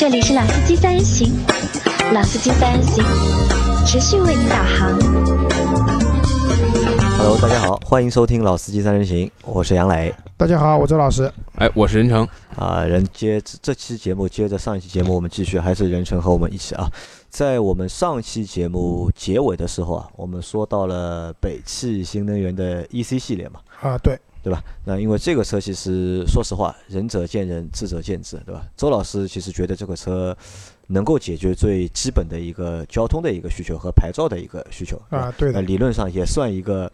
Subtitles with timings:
[0.00, 1.30] 这里是老司机三人行，
[2.14, 3.04] 老司机三人行，
[3.84, 4.98] 持续为您导航。
[7.18, 10.14] Hello，大家好，欢迎收听老司机三人行，我是杨磊。
[10.38, 11.30] 大家好，我周老师。
[11.56, 12.26] 哎，我是任成。
[12.56, 16.90] 啊，人接这期节目接着上一期节目，我们继续还是任成和我们一起啊。
[17.28, 24.62] 在我们上期节目结尾的时候啊，我们说到了北汽新能源的 EC 系列嘛，啊，对，对吧？
[24.84, 28.62] 那因为这个车其实说实话，仁者见仁，智者见智，对吧？
[28.76, 30.36] 周老师其实觉得这个车
[30.88, 36.90] 能够解决最基本的一个交通的一个需求和牌照的一个需求啊，对的，那理论上也算一个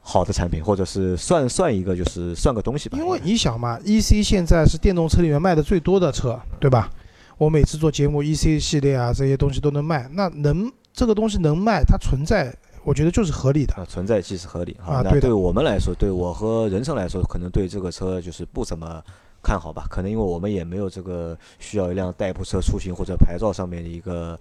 [0.00, 2.98] 好的产品，或者是算算一个就是算个东西吧。
[2.98, 6.90] 因为你想嘛，EC 现在是电动车里面卖的最多的车，对吧？
[7.38, 13.74] 我每次做节目，EC 系列啊这些东西都能卖，那能这个东西能卖，它存在，我觉得就是合理的。
[13.74, 19.02] 啊，存在即是合理那啊对的对我们来说，对我和人生来说，可能对这个车就是不怎么
[19.42, 19.86] 看好吧。
[19.90, 24.38] 可能因为我们也没有这个需要一辆代步车出行或者牌照上面的一个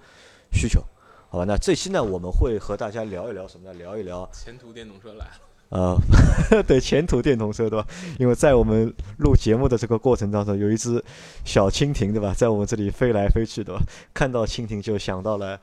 [0.52, 0.84] 需求，
[1.30, 1.46] 好吧？
[1.46, 3.74] 那这期呢，我们会和大家聊一聊什么呢？
[3.80, 5.26] 聊一聊前途电动车来
[5.70, 5.98] 了，
[6.52, 7.88] 呃，对前途电动车，对吧？
[8.20, 11.04] 因为在我们录节目的这个过程当中，有一只
[11.44, 13.82] 小蜻蜓，对吧，在我们这里飞来飞去，对吧？
[14.14, 15.60] 看到蜻蜓就想到了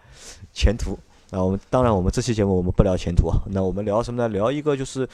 [0.53, 0.99] 前途。
[1.31, 4.29] 那我们当然，我们这期节目我们不聊前途啊，那我们聊什么呢？
[4.29, 5.09] 聊一个就是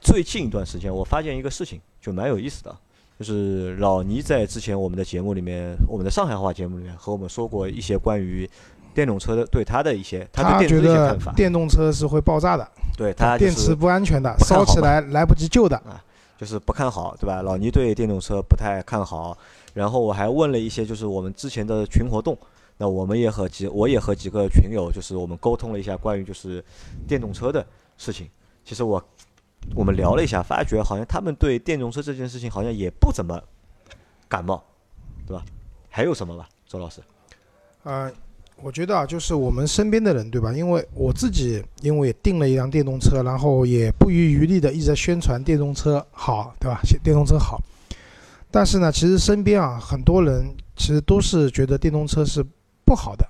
[0.00, 2.76] 最近一段时间我发现一个事情，就蛮有意思的，
[3.18, 8.48] 就是老倪在之前我们的节目里面，我们的上海话节目里面和我们说过一些关于
[8.94, 16.02] 电动车的对他的一些他他对电觉得动车的一些看法，电动车是会爆炸的，对他电池不安全的，烧起来来不及救的啊。
[16.36, 17.42] 就是不看好，对吧？
[17.42, 19.38] 老倪对电动车不太看好，
[19.72, 22.36] 然后我还问了一些，就是我们之前的群活动，
[22.76, 26.64] 那我们也和几，我也和几个群友，就是我们沟通了一下关于就是
[27.06, 27.64] 电动车的
[27.96, 28.28] 事情。
[28.64, 29.02] 其实我
[29.74, 33.40] 我们聊了一下，发觉好像他们对电动车这件事情好像也不怎么
[34.28, 34.62] 感冒，
[35.26, 35.44] 对吧？
[35.88, 37.00] 还有什么吧，周老师？
[37.84, 38.10] 呃，
[38.62, 40.52] 我觉得啊，就是我们身边的人，对吧？
[40.52, 46.80] 因为我自己因为也订了一辆电动车，然后也不遗余力的一直在宣传电动车好，对吧？
[47.04, 47.60] 电动车好。
[48.50, 52.44] 但是呢，其实身边啊，很多人其实都是觉得电动车是
[52.84, 53.26] 不好的。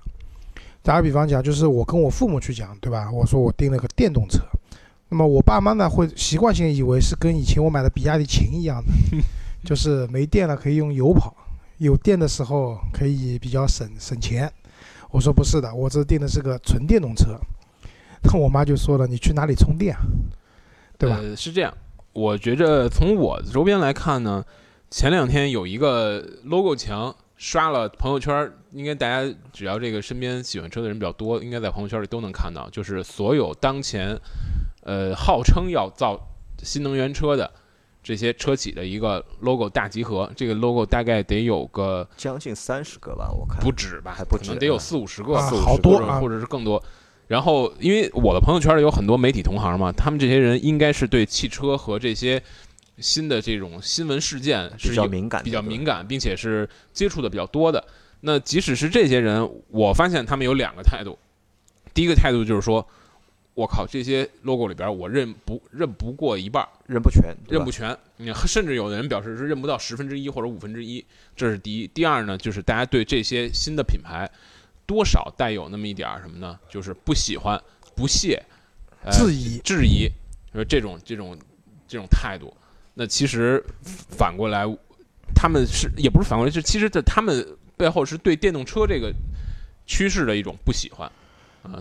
[0.82, 3.10] 打个比方讲，就是我跟我父母去讲，对吧？
[3.10, 4.40] 我说我订了个电动车，
[5.08, 8.92] 那么我爸妈呢会习惯性以为是跟以前我买的比亚迪秦一样的，
[9.64, 11.34] 就是没电了可以用油跑，
[11.78, 14.52] 有电的时候可以比较省省钱。
[15.10, 17.38] 我说不是的，我这订的是个纯电动车。
[18.24, 20.02] 那我妈就说了，你去哪里充电啊？
[20.98, 21.18] 对吧？
[21.22, 21.72] 呃，是这样，
[22.12, 24.44] 我觉着从我的周边来看呢，
[24.90, 34.18] 前两天有一个 logo 墙刷了朋友圈，应该大家只要这个身边喜欢车的人比较多，应该在朋友圈里都能看到，就是所有当前
[34.82, 36.20] 呃号称要造
[36.62, 37.48] 新能源车的
[38.02, 40.28] 这些车企的一个 logo 大集合。
[40.34, 46.82] 这个 logo 大概得有个将近三十个吧，我看不止吧，还不止可能得有啊四五十个，啊四五十好多啊个或者是更多。
[47.28, 52.42] 然后，因为我的朋友圈里有很多媒体同行嘛，他们这些人应该是对汽车和这些
[52.98, 57.82] 新的这种新闻事件是比较敏感，比较敏感，并且是接触的比较多的。
[58.26, 61.18] 那即使是这些人，我发现他们有两个态度。
[61.92, 62.86] 第一个态度就是说，
[63.52, 67.94] 我靠，这些 logo 里边我认不认不过一半，认不全，认不全。
[68.16, 71.04] 你甚至有的人表示是认不到十分之一或者五分之一，
[71.36, 71.86] 这是第一。
[71.88, 74.28] 第二呢，就是大家对这些新的品牌
[74.86, 76.58] 多少带有那么一点儿什么呢？
[76.66, 77.62] 就是不喜欢、
[77.94, 78.42] 不屑、
[79.04, 80.08] 呃、质疑质疑，
[80.54, 81.38] 呃，这种这种
[81.86, 82.56] 这种态度。
[82.94, 84.64] 那其实反过来，
[85.34, 87.46] 他们是也不是反过来，是其实这他们
[87.76, 89.12] 背后是对电动车这个
[89.86, 91.10] 趋势的一种不喜欢。
[91.62, 91.80] 啊、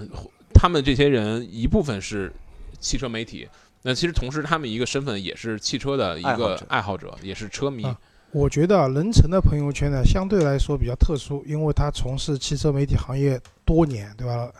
[0.53, 2.31] 他们这些人一部分是
[2.79, 3.47] 汽车媒体，
[3.81, 7.83] 那其实同时他们一个身份也是汽车的一个爱好者好者，也是车迷。
[7.83, 7.97] 啊
[8.31, 14.51] 我觉得啊任成的朋友圈呢，相对来说比较特殊，因为他从事汽车媒体行业多年，对吧？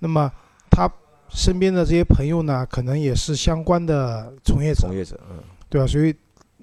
[0.00, 0.28] 那么
[0.68, 0.90] 他
[1.30, 5.38] 身边的这些朋友呢，可能也是相关的从业者从，业者，嗯，
[5.68, 5.86] 对吧？
[5.86, 6.12] 所以，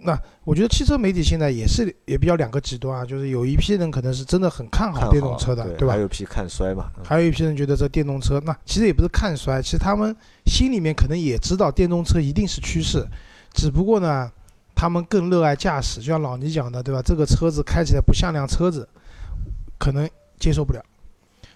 [0.01, 5.97] 那我觉得汽车媒体现在也是也比较两个极端啊，就是有一批人可能是真的很看看好电动车的，吧对还？
[5.97, 10.15] 有一批看衰嘛，嗯还有一批人觉得这电动车，那其实也不是看衰，其实他们
[10.45, 13.05] 心里面可能也知道电动车一定是趋势，
[13.53, 14.31] 只不过呢，
[14.73, 17.01] 他们更热爱驾驶，就像老倪讲的，对吧？
[17.01, 18.87] 这个车子开起来不像辆车子，
[19.77, 20.09] 可能
[20.39, 20.81] 接受不了，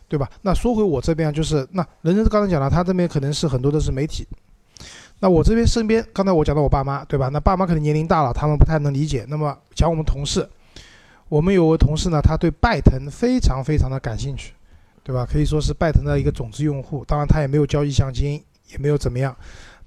[0.09, 0.29] 对吧？
[0.41, 4.27] 那说回我这边啊，就是那人人刚才讲了，他这边可能是很多的是媒体。
[5.23, 7.29] 那我这边身边，刚才我讲到我爸妈，对吧？
[7.31, 9.25] 那爸妈可能年龄大了，他们不太能理解。
[9.29, 10.45] 那么讲我们同事，
[11.29, 14.51] 我们有个同事呢，他对拜腾非常非常的感兴趣，
[15.01, 15.25] 对吧？
[15.25, 17.05] 可以说是拜腾的一个种子用户。
[17.05, 19.33] 当然，他也没有交意向金，也没有怎么样。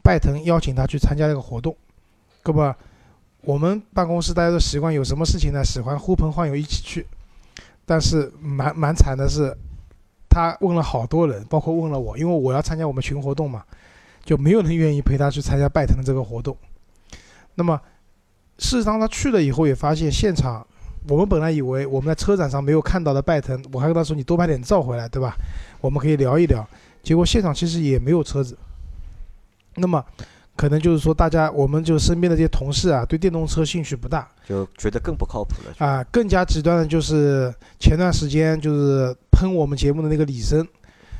[0.03, 1.77] 拜腾邀请他去参加这个活动，
[2.43, 2.75] 那么
[3.43, 7.07] 我们办公室大家都习惯有什么事情呢，喜欢呼朋唤友一起去，
[7.85, 9.55] 但是蛮蛮惨的是，
[10.31, 13.63] 他问了好多人，包括问了我，因为我要参加我们群活动嘛，
[14.27, 16.55] 就没有人愿意陪他去参加拜腾的这个活动。
[17.55, 17.81] 那么
[18.59, 20.67] 事实上他去了以后也发现现场，
[21.09, 25.35] 我们本来以为我们在车展上没有看到的拜腾，我还跟他说你多拍点照回来，对吧？
[25.81, 26.69] 我们可以聊一聊。
[27.03, 28.59] 结果现场其实也没有车子。
[29.77, 30.05] 那么
[30.57, 35.73] 可能就是说，大家我们就身边的这些同事啊，对电动车兴趣不大就觉得更不靠谱了。
[35.79, 36.03] 就啊。
[36.11, 40.67] 更加极端的就是前段时间就是喷我们节目的那个李生，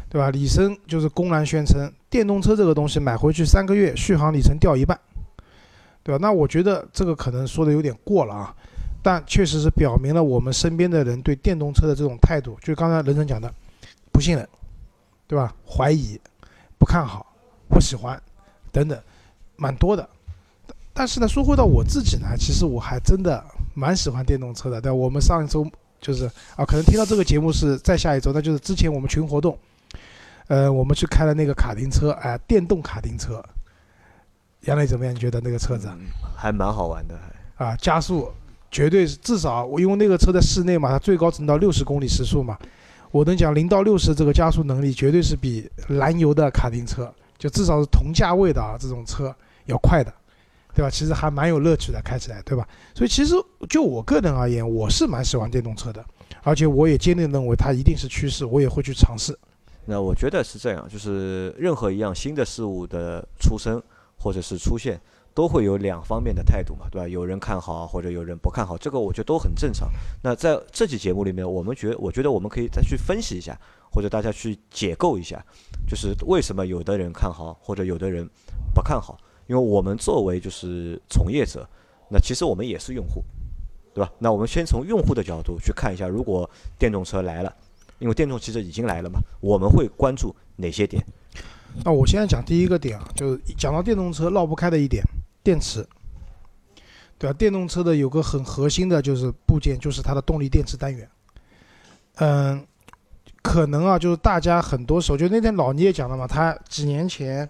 [0.09, 0.31] 对吧？
[0.31, 4.99] 李生就是公然宣称电动车这个东西买回去三个月续航里程掉一半，
[6.03, 6.19] 对吧？
[6.19, 8.57] 那我觉得这个可能说的有点过了啊，
[9.03, 13.53] 但确实是表明了我们身边的人对电动车的这种态度，就刚才任成讲的，
[14.11, 14.49] 不信任，
[15.27, 15.55] 对吧？
[15.69, 16.19] 怀疑、
[16.79, 17.37] 不看好、
[17.69, 18.19] 不喜欢
[18.73, 18.99] 等等，
[19.57, 20.09] 蛮多的。
[20.95, 24.81] 但是呢，说回到我自己呢，其实我还真的蛮喜欢电动车的。
[24.81, 25.71] 对吧，我们上一周
[26.01, 26.25] 就是
[26.57, 29.59] 啊，可能听到这个节目是在下一周，那就是之前我们群活动，
[30.49, 33.43] 呃，我们去开了那个卡丁车，哎、电动卡丁车。
[34.63, 35.15] 杨磊怎么样？
[35.15, 35.89] 你觉得那个车子
[36.37, 37.17] 还蛮好玩的。
[37.57, 38.31] 还啊，加速
[38.71, 42.59] 绝对是至少，我因为那个车在室内嘛，它最高只能到六十公里时速嘛，
[43.11, 49.35] 我能讲零到六十这个加速能力绝对是比燃油的卡丁车，就至少是同价位的啊这种车
[49.67, 50.13] 要快的，
[50.75, 50.91] 对吧？
[50.91, 52.67] 其实还蛮有乐趣的，开起来，对吧？
[52.95, 53.35] 所以其实
[53.69, 56.05] 就我个人而言，我是蛮喜欢电动车的，
[56.43, 59.37] 而且我也坚定认为它一定是趋势，我也会去尝试。
[59.87, 63.81] 那我觉得是这样，就是任何一样新的事物的出生
[64.19, 65.01] 或者是出现，
[65.33, 67.09] 都会有两方面的态度嘛，对吧？
[67.09, 69.89] 有人看好或者有人不看好，这个我觉得都很正常。
[70.23, 73.57] 那在这期节目里面，我们觉我觉得我们可以再去分析一下，
[73.93, 75.41] 或者大家去解构一下，
[75.89, 78.29] 就是为什么有的人看好或者有的人
[78.75, 79.17] 不看好。
[79.47, 81.65] 因为我们作为就是从业者，
[82.11, 83.23] 那其实我们也是用户，
[83.95, 84.11] 对吧？
[84.19, 87.55] 那我们先从用户的角度去看一下，如果电动车来了，
[87.99, 91.05] 因为电动汽车已经来了嘛，我们会关注哪些点？
[91.85, 95.03] 那我现在讲第一个点啊，就是讲到电动车绕不开的一点，
[95.43, 95.87] 电池，
[97.19, 97.37] 对吧？
[97.37, 101.09] 电动车的有个很核心的就是部件，就是它的动力电池单元。
[102.15, 102.67] 嗯，
[103.43, 107.47] 可能啊，就是大家很多时候，就那天老倪也讲了嘛，他几年前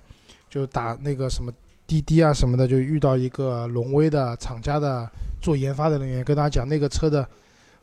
[0.50, 1.52] 就打那个什么
[1.87, 5.08] 滴滴啊什么的，就遇到一个荣威的厂家的
[5.40, 7.25] 做研发的人员，跟大家讲那个车的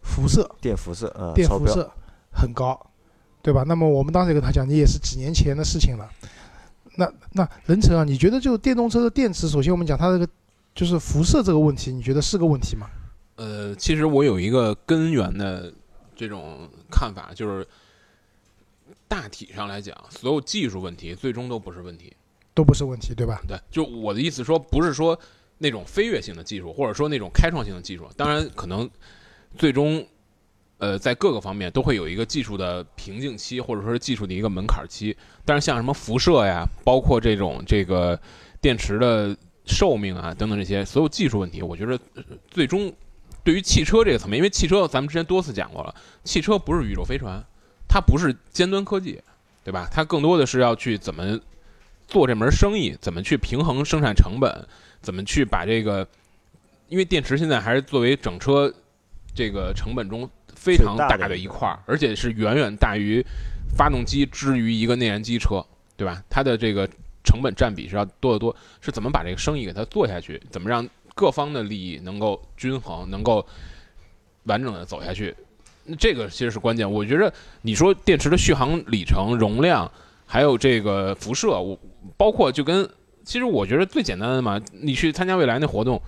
[0.01, 1.89] 辐射，电辐射，呃，电辐射
[2.33, 2.79] 很高，
[3.41, 3.63] 对吧？
[3.67, 6.09] 那么我们当时也跟他讲，你也是几年前的事情了。
[6.95, 10.27] 那那任成啊，你觉得就电动车的电池，首先我们讲它这个
[10.75, 12.89] 就是辐射这个问题，你觉得是个问题吗？
[13.35, 15.73] 呃，其实我有一个根源的
[16.15, 17.67] 这种看法，就是
[19.07, 22.15] 大体上来讲，所有技术问题最终都不是问题。
[22.55, 23.41] 都不是问题，对吧？
[23.47, 25.19] 对，就我的意思说，不是说
[25.57, 28.87] 那种飞跃性的技术，或者说那种开创性的技术，当然可能
[29.57, 30.05] 最终，
[30.83, 35.15] 呃，在各个方面都会有一个技术的瓶颈期，或者说是技术的一个门槛期。
[35.45, 38.19] 但是像什么辐射呀，包括这种这个
[38.59, 39.33] 电池的
[39.65, 41.97] 寿命啊等等这些所有技术问题，我觉得
[42.51, 42.91] 最终
[43.45, 45.95] 对于汽车这个层面，因为汽车咱们之前多次讲过了，
[46.25, 47.41] 汽车不是宇宙飞船，
[47.87, 49.21] 它不是尖端科技，
[49.63, 49.87] 对吧？
[49.89, 51.39] 它更多的是要去怎么
[52.09, 54.67] 做这门生意，怎么去平衡生产成本，
[55.01, 56.05] 怎么去把这个，
[56.89, 58.73] 因为电池现在还是作为整车
[59.33, 60.29] 这个成本中
[60.63, 63.21] 非常大的一块，而且是远远大于
[63.75, 65.65] 发动机之于一个内燃机车，
[65.97, 66.23] 对吧？
[66.29, 66.89] 它的这个
[67.21, 73.45] 成本占比是要多得多，是怎么把这个生意给它做下去，怎么让各方的利益能够均衡，能够
[74.43, 75.35] 完整的走下去。
[75.83, 76.89] 那这个其实是关键。
[76.89, 79.91] 我觉着你说电池的续航里程、容量，
[80.25, 81.77] 还有这个辐射，我
[82.15, 82.89] 包括就跟
[83.25, 86.01] 其实我觉得最简单的嘛，你去参加未来那活动，呃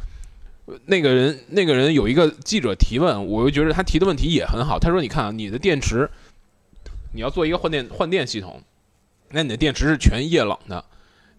[0.86, 4.79] 那个人那个人有一个记者提问，我又觉得他提的问题也很好。
[4.79, 6.10] 他说：“你看啊，你的电池，
[7.13, 8.62] 你要做一个换电换电系统，
[9.29, 10.84] 那你的电池是全液冷的，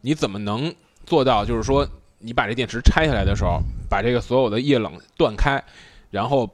[0.03, 0.73] 你怎么能
[1.05, 1.45] 做到？
[1.45, 1.89] 就是说，
[2.21, 5.63] 你把这电池拆下来的时候，把这个所有的液冷断开，
[6.11, 6.49] 然后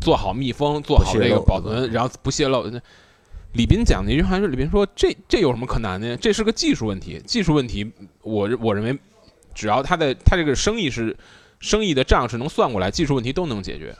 [0.00, 2.66] 做好密封，做好这个保存，然后不泄漏。
[2.68, 2.78] 那
[3.54, 6.18] 李斌讲的一句话是：李斌说，这这有什么可难的呀？
[6.20, 8.98] 这是个技术问题，技术问题，我我认为，
[9.54, 11.16] 只要他的他这个生意是
[11.64, 13.96] 生意的账是能算过来，技术问题都能解决。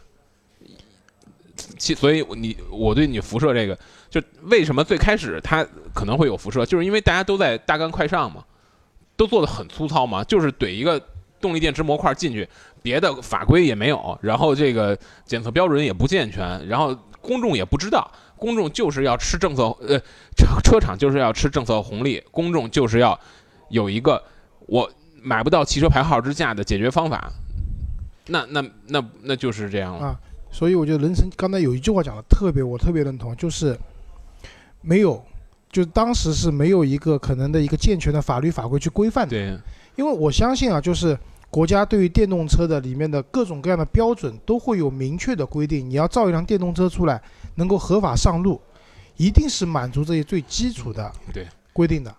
[1.78, 3.78] 其所以你我对你辐射这个，
[4.10, 8.44] 就为什么最开始它可能会有辐射，就是因为大家都在大干快上嘛，
[9.16, 11.00] 都做的很粗糙嘛，就是怼一个
[11.40, 12.46] 动力电池模块进去，
[12.82, 19.98] 别的法规也没有，然后这个检测标准也不健全，然后公众也不知道，公众就是要吃政策，呃，
[20.36, 23.18] 车车厂就是要吃政策红利，公众就是要
[23.70, 24.22] 有一个
[24.66, 24.90] 我
[25.24, 27.32] 买不到汽车牌号之下的解决方法。
[28.26, 30.06] 那那那那就是这样了。
[30.06, 30.20] 啊
[30.54, 33.76] 所以我觉得人生刚才有一句话讲的特别，我特别认同，就是
[34.82, 35.20] 没有，
[35.68, 39.30] 就当时是没有一个可能的一个健全的法律法规去规范的。
[39.30, 39.58] 对，
[39.96, 41.18] 因为我相信啊，就是
[41.50, 45.90] 国家对于电动车的里面的各种各样的标准都会有明确的规定。
[45.90, 47.20] 你要造一辆电动车出来，
[47.56, 48.60] 能够合法上路，
[49.16, 52.14] 一定是满足这些最基础的对规定的，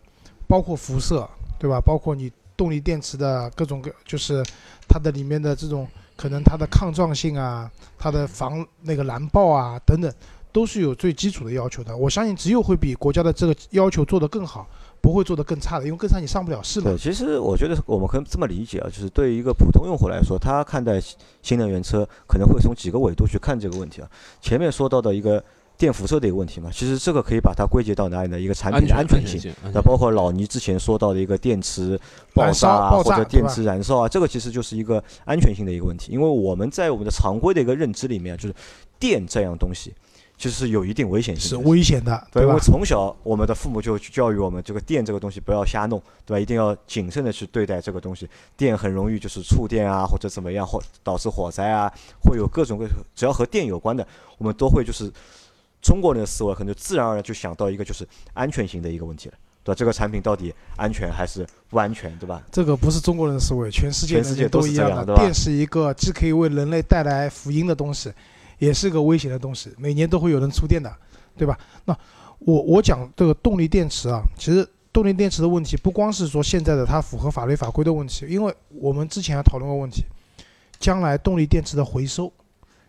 [0.46, 1.26] 包括辐射，
[1.58, 1.80] 对吧？
[1.80, 4.44] 包括你动力电池的各种各，就是
[4.88, 10.12] 它的里面的这种可能它的抗撞性啊，它的防那个燃爆啊等等，
[10.52, 11.96] 都是有最基础的要求的。
[11.96, 14.68] 我相信只有会比国家的这个要求做得更好，
[15.02, 16.98] 不会做得更差的，因为更差你上不了市嘛对，。
[16.98, 21.02] 其实我觉得我们可以这么理解啊，就是对于一个普通用户来说，他看待
[21.42, 24.10] 新能源车可能会从几个维度去看这个问题啊。
[24.42, 25.44] 前面说到的一个
[25.78, 28.40] 电辐射的一个问题嘛，其实这个可以把它归结到哪里呢？
[28.40, 29.54] 一个产品的安安全性。
[29.74, 32.00] 那包括老倪之前说到的一个电池
[32.34, 36.12] 爆炸啊，或者电池燃烧啊，这个其实就是一个安全性的一个问题。
[36.12, 38.56] 因为我们在我们的常规的一个认知里面，就是
[38.98, 39.94] 电这样东西
[40.38, 41.70] 其实是有一定危险性的。
[41.70, 42.60] 危险的，对，因吧为？
[42.60, 46.40] 从小我们的父母就教育我们，这个电这个东西不要瞎弄，对吧？
[46.40, 48.30] 一定要谨慎的去对待这个东西。
[48.58, 51.92] 电很容易就是触电啊，或者怎么样，或导致火灾啊，
[52.22, 54.06] 会有各种各，只要和电有关的，
[54.38, 55.10] 我们都会就是
[55.86, 59.78] 中国人的思维可能就自然而然就想到一个就是安全性的一个问题了，对吧？
[59.78, 62.42] 这个产品到底安全还是不安全，对吧？
[62.52, 65.14] 这个不是中国人的思维，全世界全世界都一样的。
[65.14, 68.12] 电是一个既可以为人类带来福音的东西，
[68.58, 69.72] 也是个危险的东西。
[69.78, 70.92] 每年都会有人触电的，
[71.38, 71.56] 对吧？
[71.86, 71.96] 那
[72.40, 80.04] 我我讲这个动力电池啊，其实动力电池的问题不光是说现在的它符合法律法规的问题，因为我们之前还讨论过问题，
[80.80, 82.34] 将来动力电池的回收。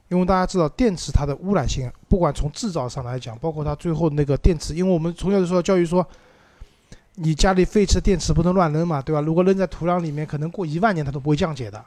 [0.09, 6.07] 因为大家知道电池它的污染性，不管从制造上来讲，包括它最后那个电池，因为我们从小就受到教育说，
[7.17, 9.21] 你家里废弃的电池不能乱扔嘛，对吧？
[9.21, 11.85] 如果扔在土壤里面，可能过一万年它都不会降解的，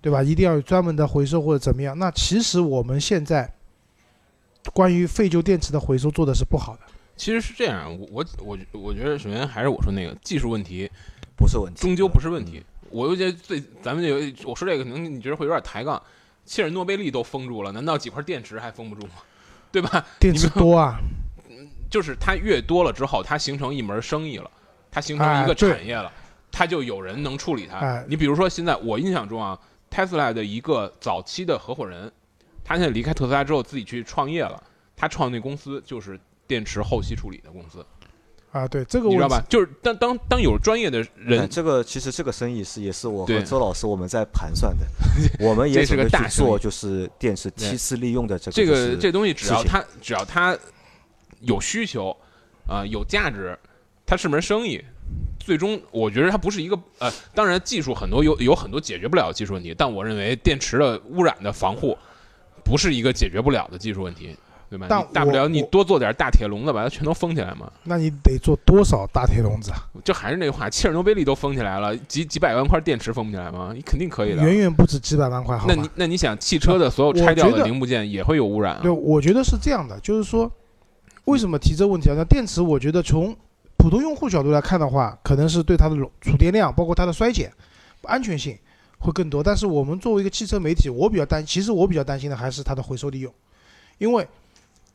[0.00, 0.22] 对吧？
[0.22, 1.98] 一定要有专门的回收或者怎么样。
[1.98, 3.50] 那其实我们现在
[4.74, 6.80] 关于废旧电池的回收做的是不好的，
[7.16, 10.90] 其实是这样，我我我我觉得首先还是我说那个技术问题，
[11.36, 12.62] 不是问题，终究不是问题。
[12.90, 16.00] 我就觉得最咱们有我说这个可能你觉得会有点抬杠，
[16.44, 19.12] 切尔诺贝利都封住了，难道几块电池还封不住吗？
[19.72, 20.04] 对吧？
[20.20, 20.98] 电池多啊，
[21.90, 24.50] 就是它越多了之后，它形成一门生意了，
[24.90, 26.12] 它形成一个产业了，
[26.50, 27.78] 它就有人能处理它。
[27.78, 29.58] 哎你比如说现在我印象中啊
[29.90, 32.10] ，Tesla 的一个早期的合伙人，
[32.64, 34.62] 他现在离开特斯拉之后自己去创业了，
[34.94, 37.84] 他创那公司就是电池后期处理的公司，
[38.52, 39.42] 啊，对这个问题你知道吧？
[39.48, 44.86] 就是当当当有专业的哎人，这个其实这个生意是也是我和周老师我们在盘算的，
[45.40, 50.56] 我们也这是准备去个大做就是电池对梯次利用的这个这个这东西只要它只要它
[51.40, 52.16] 有需求
[52.68, 53.58] 啊、有价值，
[54.06, 54.82] 它是门生意。
[55.40, 61.98] 最终，我觉得它不是一个呃，当然技术很多有有很多解决不了的技术问题，但我认为电池的污染的防护
[62.62, 64.36] 不是一个解决不了的技术问题，
[64.72, 64.86] 对吧？
[64.88, 67.70] 但大不了你多做点大铁笼子把它全都封起来嘛。
[67.84, 69.84] 那你得做多少大铁笼子啊？
[70.02, 73.72] 就还是那句话，切尔诺贝利都封起来了，几几百万块电池封不起来吗？
[73.74, 74.42] 你肯定可以的。
[74.42, 75.90] 远远不止几百万块，好那你？
[75.94, 78.90] 那你想，汽车的所有拆掉的零部件也会有污染啊对，？
[78.90, 80.50] 我觉得是这样的，就是说，
[81.26, 82.14] 为什么提这个问题啊？
[82.16, 83.36] 那电池，我觉得从
[83.76, 87.52] 普通用户角度来看的话，可能是对它的容储电量，包括它的衰减、
[88.04, 88.56] 安全性
[88.98, 89.42] 会更多。
[89.42, 93.32] 但是我们作为一个汽车媒体，我比较担，其实我比较担心的还是它的回收利用，
[93.98, 94.26] 因为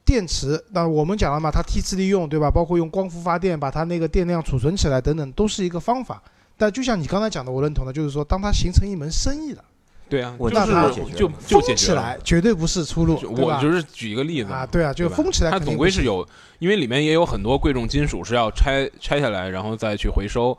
[0.07, 2.49] 电池，那我们讲了嘛，它梯次利用，对吧？
[2.49, 6.23] 包括用光伏发电把它那个电量储存起来等等，都是一个方法。
[6.55, 9.63] 但就像你刚才讲的，我认同的，就是说，当它形成一门生意了，
[10.09, 10.71] 对啊，我就是
[11.13, 16.25] 就就解决了封起来绝对不是出路，对吧我就是举一个例子啊，对啊，就封起来它总归是有，
[16.59, 20.57] 因为里面也有很多贵重金属是要拆拆下来，然后再去回收。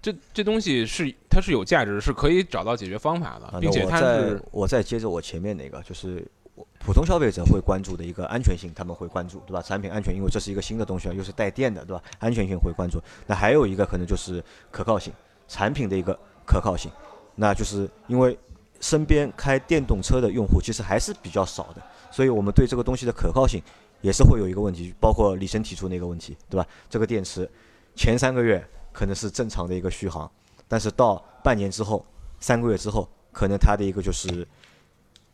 [0.00, 6.41] 这这东西是它是有价值，是可以找到解决方法的啊，，并且它那我再是我再接着我前面那个，就是我
[6.84, 9.62] 普通消费者会关注的一个安全性，他们会关注，对吧？
[9.62, 12.02] 产品安全，因为这是一个新的东西啊，又是带电的，对吧？
[12.18, 13.00] 安全性会关注。
[13.26, 15.12] 那还有一个可能就是可靠性，
[15.46, 16.90] 产品的一个可靠性，
[17.36, 18.36] 那就是因为
[18.80, 23.62] 身边开电动车的用户其实还是比较少的，所以我们对这个东西的可靠性
[24.00, 26.66] 也是会有一个问题，包括李生提出那个问题，对吧？
[26.90, 27.48] 这个电池
[27.94, 28.62] 前三个月
[28.92, 30.28] 可能是正常的一个续航，
[30.66, 32.04] 但是到半年之后、
[32.40, 34.46] 三个月之后，可能它的一个就是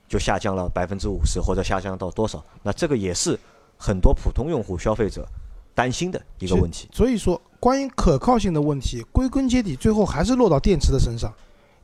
[0.09, 2.43] 就下降了百分之五十，或者下降到多少？
[2.63, 3.39] 那这个也是
[3.77, 5.29] 很多普通用户、消费者
[5.75, 6.89] 担心的一个问题。
[6.93, 11.33] 所以说，关于可靠性的问题，归根结底，最后还是落到电池的身上。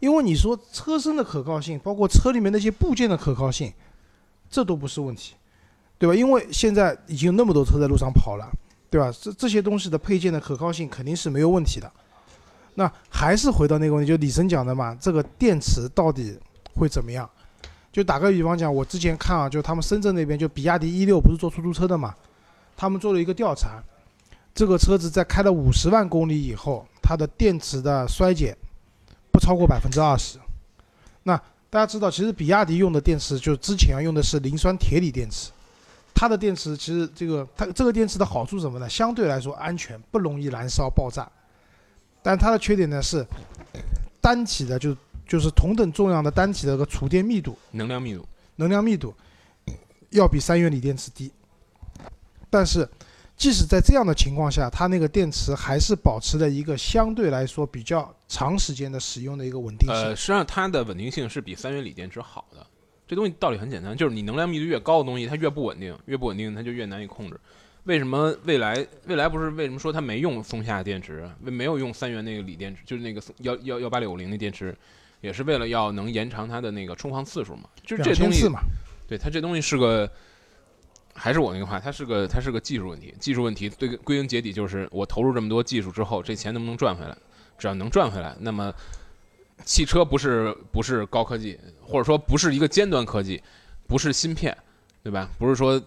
[0.01, 3.73] 因为你说车身的可靠性，包括车里面那些部件的可靠性，
[4.51, 5.35] 这都不是问题，
[5.99, 6.15] 对吧？
[6.15, 8.47] 因为现在已经有那么多车在路上跑了，
[8.91, 9.11] 对吧？
[9.19, 11.91] 这这些东西的配件的可靠性肯定是没有问题的。
[12.75, 16.39] 那还是回到那个问题，就李生讲的嘛，这个电池到底
[16.75, 17.29] 会怎么样？
[17.95, 22.13] 就打个比方讲，我之前看啊，就他们深圳那边，就比亚迪 E 六不是做出租车的嘛，
[22.77, 23.81] 他们做了一个调查，
[24.53, 28.57] 这个车子在开了五十万公里以后，它的电池的衰减
[29.31, 30.41] 不超过百分之二十。
[31.23, 31.37] 那
[31.71, 35.53] 大家知道，其实比亚迪用的电池，就之前用的是磷酸铁锂电池，
[36.13, 38.91] 它的电池其实这个它这个电池的好处什么呢？
[38.91, 41.31] 相对来说安全，不容易燃烧爆炸。
[42.25, 43.25] 但它的缺点呢是
[44.21, 48.27] 单体的就就是同等重量的单体的这个储电密度能量密度，
[48.57, 49.15] 能量密度
[50.11, 51.31] 要比三元锂电池低，
[52.51, 52.89] 但是
[53.37, 59.97] 即使在这样的情况下，它那个电池还是保持了一个相对来说比较长时间的使用的一个稳定性。
[59.97, 62.65] 呃，实际上它的稳定性是比三元锂电池好的。
[63.07, 67.39] 这东西道理很简单，就是你能量密度越高的东西，它越不稳定，越不稳定它就越难以控制。
[67.83, 74.75] 为什么未来未来不是为什么说它没用松下电池，为没有用三元那个锂电池，就是那个幺幺幺八六五零那电池，
[75.25, 77.63] 也是为了要能延长它的那个充放次数嘛。
[77.83, 78.61] 就是这东西嘛，
[79.09, 80.09] 对它这东西是个，
[81.15, 87.17] 还是我那个话，它是个它是个技术问题，技术问题对归根结底就是我投入这么多技术之后，这钱能不能赚回来？
[87.57, 88.71] 只要能赚回来，那么
[89.65, 93.43] 汽车不是不是高科技，或者说不是一个尖端科技，
[93.87, 94.55] 不是芯片，
[95.03, 95.31] 对吧？
[95.39, 95.81] 不是说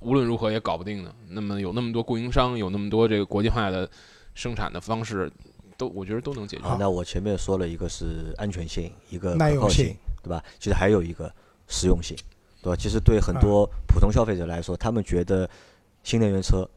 [0.00, 1.14] 无论如何也搞不定的。
[1.28, 3.88] 那么有那么多供应商，有那么多这个国际化的
[4.34, 5.30] 生产的方式，
[5.76, 6.62] 都我觉得都能解决。
[6.62, 10.44] 好，那我前面说了一个是安全性，一个耐用性可靠性，对吧？
[10.58, 11.32] 其实还有一个
[11.68, 12.16] 实用性，
[12.62, 12.76] 对吧？
[12.76, 15.48] 其实对很多普通消费者来说，他们觉得
[16.02, 16.68] 新能源车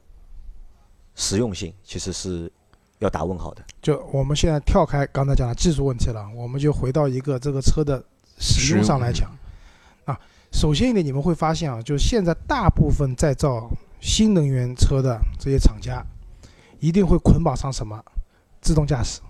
[1.16, 2.52] 实用性其实是
[3.00, 3.64] 要打问号的。
[3.82, 8.04] 就我们现在跳开刚才讲的技术问题了，我们就回到一个这个车的
[8.38, 9.30] 使用上来讲。
[10.06, 10.20] 啊，
[10.52, 13.70] 首先一点，你们会发现啊，就是现在大部分在造
[14.02, 16.04] 新能源车的这些厂家，
[16.80, 18.04] 一定会捆绑上什么
[18.62, 19.22] 自动驾驶，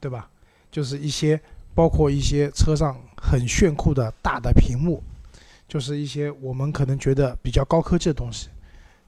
[0.00, 0.28] 对吧？
[0.70, 1.38] 就是一些
[1.74, 5.02] 包括一些车上很炫酷的大的屏幕，
[5.68, 8.48] 就是一些我们可能觉得比较高科技的东西，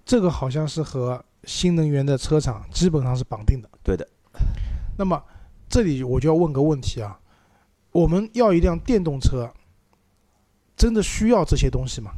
[0.05, 3.69] 这个好像是和新能源的车厂基本上是绑定的。
[3.83, 4.07] 对的，
[4.99, 5.23] 那么
[5.69, 7.19] 这里我就要问个问题啊，
[7.93, 9.51] 我们要一辆电动车，
[10.77, 12.13] 真的需要这些东西吗？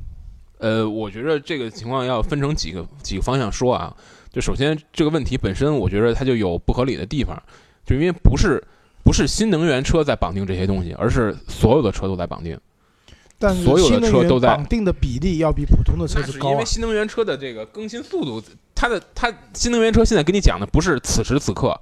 [0.59, 3.96] 呃，我觉得这个情况要分成几个几个方向说啊。
[4.37, 7.42] 就首先这个问题本身，我觉得它就有不合理的地方，
[7.87, 8.62] 就因为不是
[9.03, 12.61] 不是新能源车在绑定这些东西，而是所有的车都在绑定。
[13.38, 16.64] 但是所有的车都在绑定的比例要比普通的车子高啊那是因为。
[16.66, 18.42] 新能源车的这个更新速度，
[18.75, 21.75] 它的它新能源车现在跟你讲的不是此时此刻，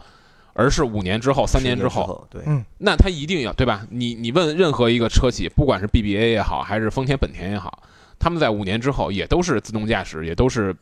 [0.53, 3.85] 而是五年之后、三年之后。，对，嗯那它一定要对吧？
[3.91, 7.83] 你你问任何一个车企，不管是 BBA 也好，还是丰田、本田也好，
[8.21, 10.73] 他们在五年之后也都是自动驾驶，也都是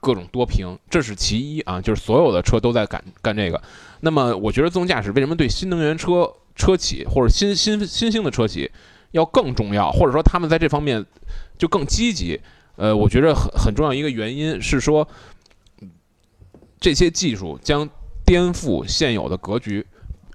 [0.00, 3.62] 各种多屏，这是其一啊，就是所有的车都在干干这个。
[4.00, 8.70] 那么我觉得自动驾驶为什么对新能源车车企或者新新新兴的车企
[9.10, 11.04] 要更重要，或者说他们在这方面
[11.58, 12.40] 就更积极？
[12.76, 15.06] 呃，我觉得很很重要一个原因是说，
[16.80, 17.86] 这些技术将
[18.24, 19.86] 颠覆现有的格局。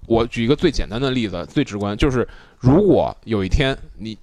[0.06, 2.28] 我举一个最简单的例子，最直观，就是
[2.60, 4.16] 如果有一天你，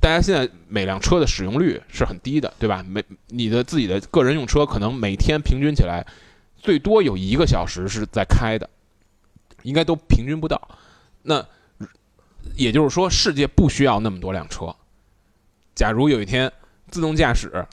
[0.00, 2.82] 大家现在每辆车的使用率是很低的，对吧？
[2.88, 6.06] 每你的自己的个人用车可能每天平均起来，
[6.56, 8.68] 最多有一个小时是在开的，
[9.62, 10.68] 应该都平均不到。
[11.22, 11.46] 那
[12.56, 14.74] 也就是说，世界不需要那么多辆车。
[15.74, 16.50] 假如有一天
[16.90, 17.66] 自动驾驶、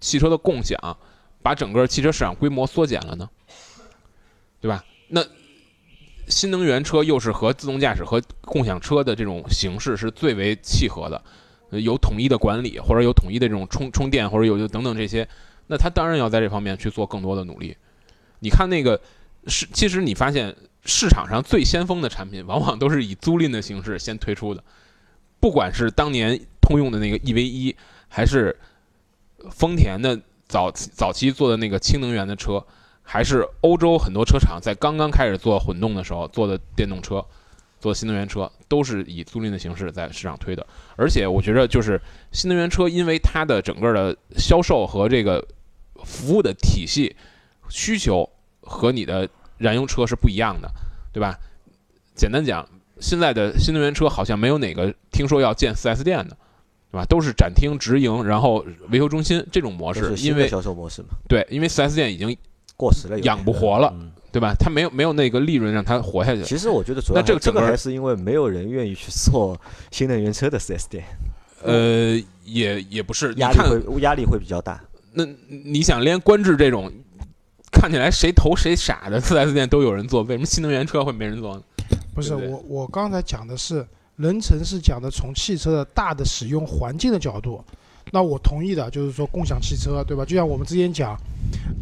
[0.00, 0.96] 汽车的共享
[1.42, 3.28] 把整个汽车市场规模缩减了呢？
[4.60, 4.84] 对吧？
[5.08, 5.24] 那
[6.28, 11.20] 新能源车又是和自动驾驶和共享车的这种形式是最为契合的，
[11.80, 15.26] 有统一的管理，或者有统一的这种充充电，或者有等等这些，
[15.68, 17.76] 那他当然要在这方面去做更多的努力。
[18.40, 19.00] 你看那个
[19.46, 20.54] 是，其实你发现
[20.84, 24.62] 市场上最先锋的产品，往往都是以租赁的形式先推出的，
[25.40, 27.74] 不管是当年通用的那个 EV 一，
[28.08, 28.56] 还是
[29.50, 32.64] 丰田的早早期做的那个氢能源的车，
[33.02, 37.24] 还是欧洲很多车厂在刚刚开始做混动的时候做的电动车，
[37.82, 40.64] 做新能源车，都是以租赁的形式在市场推的。
[40.96, 45.44] 而且我觉得，就是新能源车，因为它的整个的销售和这个
[46.04, 47.16] 服务的体系
[47.68, 48.26] 需求
[48.60, 50.70] 和你的燃油车是不一样的，
[51.12, 51.36] 对吧？
[52.14, 52.64] 简单讲，
[53.00, 56.36] 现在的新能源车好像没有哪个听说要建 4S 店的，
[56.92, 57.04] 对吧？
[57.06, 62.36] 都是展厅直营，然后维修中心这种模式因为销售模式嘛，对，因为四 S 店已经
[62.76, 64.54] 过时了，养不活了嗯对吧？
[64.58, 66.42] 他没有没有那个利润让他活下去。
[66.42, 71.04] 其实我觉得主要还这这个这个个还是因为没有人愿意去做新能源车的四 S 店，
[71.62, 74.82] 呃，也也不是，你压力看，会压力会比较大。
[75.12, 76.90] 那你想连观致这种
[77.70, 81.62] 看起来谁投谁傻的四 S 店都有人做，为什么新能源车会没人做呢？
[82.14, 87.62] 不是对不对我，我刚才讲的是人成是讲的从汽车的大的使用环境的角度，
[88.10, 90.24] 那我同意的，就是说共享汽车，对吧？
[90.24, 91.14] 就像我们之前讲，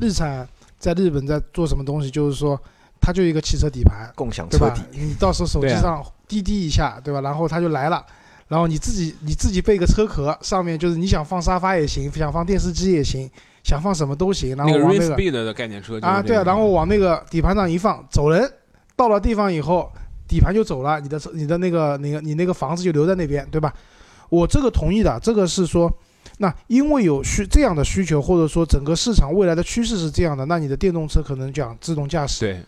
[0.00, 0.48] 日产
[0.80, 2.60] 在日本在做什么东西，就是说
[3.00, 4.80] 它就一个汽车底盘，共享车底，？
[4.90, 7.20] 你到时候手机上滴滴一下，对吧？
[7.20, 8.04] 然后它就来了，
[8.48, 13.30] 然后你自己你自己备个车壳，上面就是你想放沙发也行，想放电视机也行，
[13.62, 18.50] 想放什么都行，然那个后往那个 Speed 的概念车啊，对啊，然后往那个底盘上一放，走人，
[18.96, 19.92] 到了地方以后，
[20.26, 23.72] 底盘就走了，你的车你的那个那个你那个房子就留在那边，对吧？
[24.30, 25.92] 我这个同意的，这个是说，
[26.42, 32.64] 那因为有需这样的需求，或者说整个市场未来的趋势是这样的，那你的电动车可能讲自动驾驶，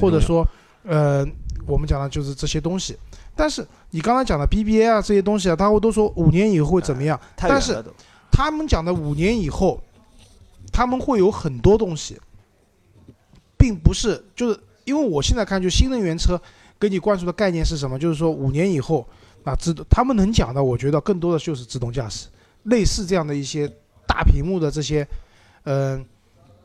[0.00, 0.46] 或者说，
[0.84, 1.26] 呃，
[1.66, 2.96] 我们讲的就是这些东西。
[3.36, 7.20] 但是你刚才讲的 BBA 啊这些东西啊，他会都说五年以后会怎么样？
[7.36, 7.84] 但是。
[8.32, 9.82] 他们讲的五年以后，
[10.72, 12.16] 他们会有很多东西，
[13.58, 16.40] 并不是就是因为我现在看，就新能源车
[16.78, 17.98] 给你灌输的概念是什么？
[17.98, 19.06] 就是说五年以后
[19.42, 22.28] 啊，自动他们能讲的，我觉得更多的就是自动驾驶，
[22.64, 23.70] 类似这样的一些
[24.06, 25.06] 大屏幕的这些，
[25.64, 26.04] 嗯、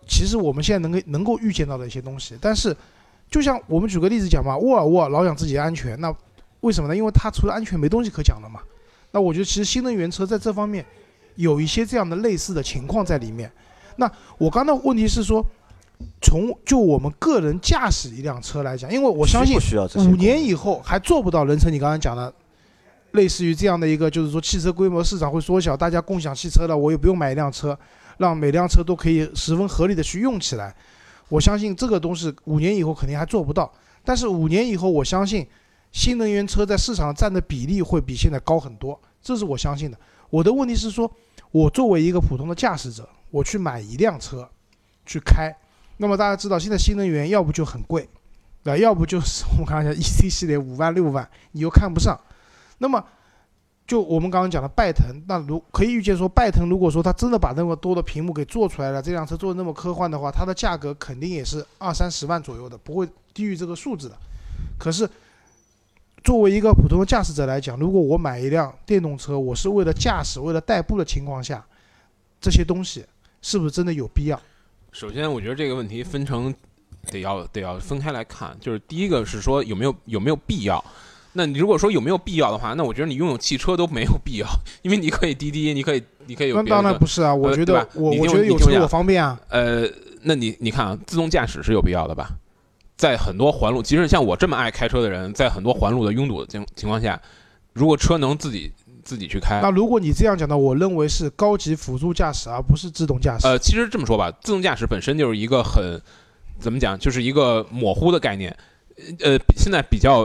[0.07, 2.35] 其实我们现在能够能够预见到的一些东西。
[2.41, 2.75] 但是，
[3.29, 6.13] 就像我们举个例子讲嘛，沃尔沃老讲自己安全，那
[6.61, 6.95] 为什么呢？
[6.95, 8.59] 因为它除了安全没东西可讲了嘛。
[9.11, 10.85] 那我觉得其实新能源车在这方面
[11.35, 13.49] 有一些这样的类似的情况在里面。
[13.95, 15.41] 那我刚才问题是说，
[16.21, 19.57] 从就我们个人驾驶一辆车来讲，因为我相信
[20.09, 22.33] 五年以后还做不到人成你刚才讲的，
[23.15, 27.77] 类似于这样的一个，就是说汽车规模市场会缩小，大家共享汽车了，我也不用买一辆车，
[28.17, 30.75] 让每辆车都可以十分合理的去用起来。
[31.29, 33.73] 我相信这个东西五年以后肯定还做不到，
[34.03, 35.47] 但是五年以后，我相信
[35.91, 39.97] 新能源车在市场占的比例会比现在高很多，这是我相信的。
[40.29, 41.09] 我的问题是说，
[41.51, 44.47] 我作为一个普通的驾驶者，我去买一辆车
[45.05, 45.55] 去开，
[45.97, 48.07] 那么大家知道现在新能源要不就很贵，
[48.65, 48.77] 啊？
[48.77, 52.19] 要不就是我看一下 EC 系列五万六万，你又看不上。
[52.77, 53.03] 那么
[53.87, 64.17] 就我们刚刚讲的拜腾，那如可以预见说，拜腾如果说他真的把那么多的屏幕给做出来了，这辆车做的那么科幻的话，它的价格肯定也是二三十万左右的，不会低于这个数字的。
[64.79, 65.07] 可是
[66.23, 71.63] 作为一个普通的驾驶者来讲，如果我买一辆电动车，我是为了驾驶、为了代步的情况下，
[72.41, 73.05] 这些东西
[73.43, 74.41] 是不是真的有必要？
[74.91, 76.51] 首先，我觉得这个问题分成
[77.11, 80.83] 得要得要分开来看，就是第一个是说有没有有没有必要。
[81.37, 84.47] 那你如果说有没有必要的话，那我觉得你拥有汽车都没有必要，
[84.83, 89.37] 因为你可以滴滴，你可以你可以有那当然别的不是啊，我觉得我我觉得有车我方便啊。
[89.49, 89.85] 呃，
[90.21, 92.29] 那你你看啊，自动驾驶是有必要的吧？
[92.95, 97.21] 在很多环路，即使像我这么爱开车的人，在很多环路的拥堵的情情况下，
[97.73, 98.71] 如果车能自己
[99.03, 103.45] 自己去开，那如果你这样讲的，我认为是高级辅助驾驶，而不是自动驾驶。
[103.45, 105.99] 呃，其实这么说吧，自动驾驶本身就是一个很
[106.57, 108.55] 怎么讲，就是一个模糊的概念。
[109.19, 110.23] 呃，现在比较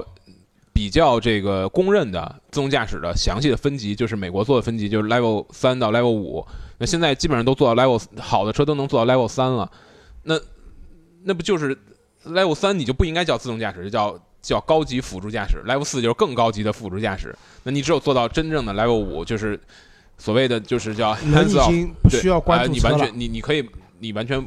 [0.80, 6.42] 比较这个公认的自动驾驶的详细的分级，就是美国做的分级，就是 Level 三到 Level 五。
[6.78, 9.70] 那现在基本上都做到 Level 好的车都能做到 Level 三了。
[10.22, 10.40] 那
[11.22, 11.76] 那不就是
[12.24, 15.62] Level 三你就不应该叫自动驾驶，就叫叫高级辅助驾驶。
[15.66, 17.36] Level 四就是更高级的辅助驾驶。
[17.62, 19.60] 那你只有做到真正的 Level 五，就是
[20.16, 21.70] 所谓的就是叫人 hands 已 off。
[21.70, 22.72] 经不对需要关呃注。
[22.72, 24.42] 你完全你你可以你完全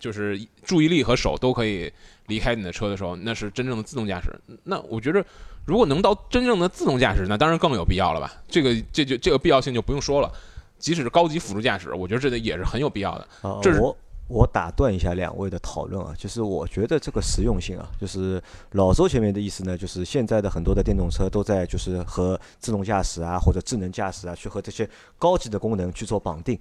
[0.00, 1.92] 就是注意力和手都可以
[2.26, 4.34] 离开你的车的时候，那是真正的自动驾驶。
[4.64, 5.24] 那我觉得，
[5.66, 8.32] 如果能到真正的自动驾驶，那当然更有必要了吧？
[8.48, 10.32] 这个这就这个必要性就不用说了。
[10.78, 13.28] 即使是高级辅助驾驶，我觉得这个也是很有必要的。
[13.42, 13.96] 啊这是，我
[14.28, 26.58] 我打断一下两位的讨论啊，就是我觉得这个实用性啊，就是老周前面的意思呢，就是现在的很多的电动车都在就是和自动驾驶啊或者智能驾驶啊去和这些高级的功能去做绑定。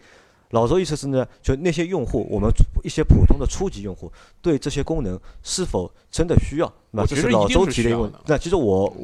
[0.52, 2.50] 老周意思是呢，就那些用户，我们
[2.84, 6.74] 一些普通的初级用户，对这些功能是否真的需要？
[6.92, 8.12] 那这是老周提的一个问。
[8.26, 8.96] 那其实我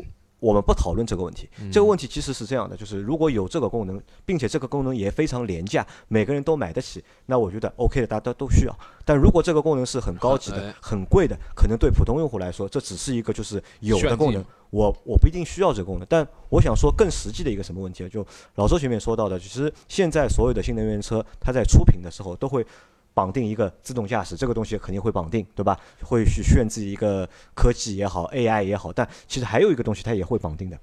[0.41, 8.75] 我们不讨论这个问题，嗯这个问题其实是这样的，就是如果有这个功能，并且这个功能也非常廉价，每个人都买得起，那我觉得 OK 的，大家都都需要。
[9.05, 16.07] 但如果这个功能是很高级哎的、很贵的，可能对普通用户来说，这只是一个就是有的功能我我不一定需要这个功能。
[16.09, 18.09] 但我想说更实际的一个什么问题啊？
[18.09, 18.25] 就
[18.55, 22.65] 老周前面说到的，其实现在所有的新能源车，它在出品的时候都会。
[23.13, 25.79] 绑定一个自动驾驶，这个东西肯定会绑定，对吧？
[26.03, 30.79] 会去炫自己一个科技也好，AI 也好，但其实还有一个东西它也会绑定的，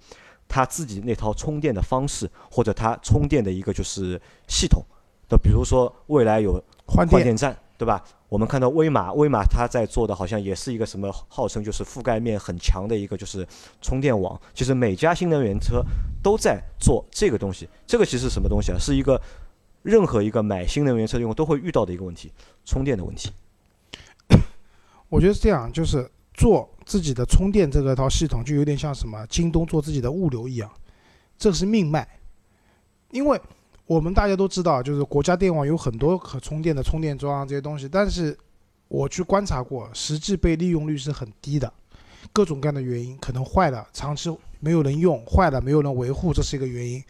[0.47, 4.85] 它自己那套充电的方式，或者它充电的一个就是系统
[5.29, 8.03] 的，比如说未来有换电站，对吧？
[8.29, 13.47] 我们看到威马，威马它在做的好像也是一个什么，号称就是覆盖面很强的一个就是
[13.81, 14.38] 充电网。
[14.53, 15.83] 其实每家新能源车
[16.23, 17.67] 都在做这个东西。
[17.87, 18.77] 这个其实是什么东西啊？
[18.79, 19.19] 是一个
[19.83, 22.33] 任何一个买新能源车用户都会遇到的一个问题，
[22.64, 23.31] 充电的问题。
[25.09, 30.71] 我觉得是这样，就是做自己的充电这个套系统，就有点像什么京东做自己的物流一样，
[31.38, 32.07] 这是命脉。
[33.11, 33.41] 因为
[33.87, 38.37] 我们大家都知道，就是国家电网有很多可充电的充电桩这些东西，但是
[38.88, 41.73] 我去观察过，实际被利用率是很低的，
[42.33, 47.03] 各种各样的原因，可能坏了，长期没有人用，坏了没有人维护，这是一个原因，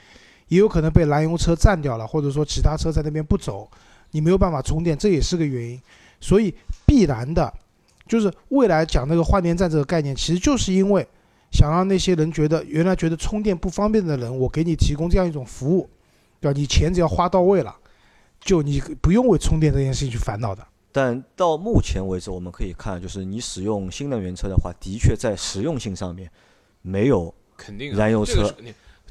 [0.48, 3.68] 也有可能被燃油车占掉了，或者说其他车在那边不走，
[4.11, 5.80] 你没有办法充电，这也是个原因，
[6.20, 6.54] 所以
[6.87, 7.52] 必然的，
[8.06, 11.06] 就是未来讲那个换电站这个概念，其实就是因为
[11.52, 15.88] 想让那些人觉得原来觉得充电不方便的人，我给你提供这样一种服务，
[16.40, 16.58] 对吧？
[16.58, 17.74] 你钱只要花到位了，
[18.40, 20.66] 就你不用为充电这件事情去烦恼的。
[20.90, 26.30] 但到目前为止，我们可以看，就是你使用新能源车的话，的确在实用性上面
[26.80, 28.52] 没有肯定啊燃油车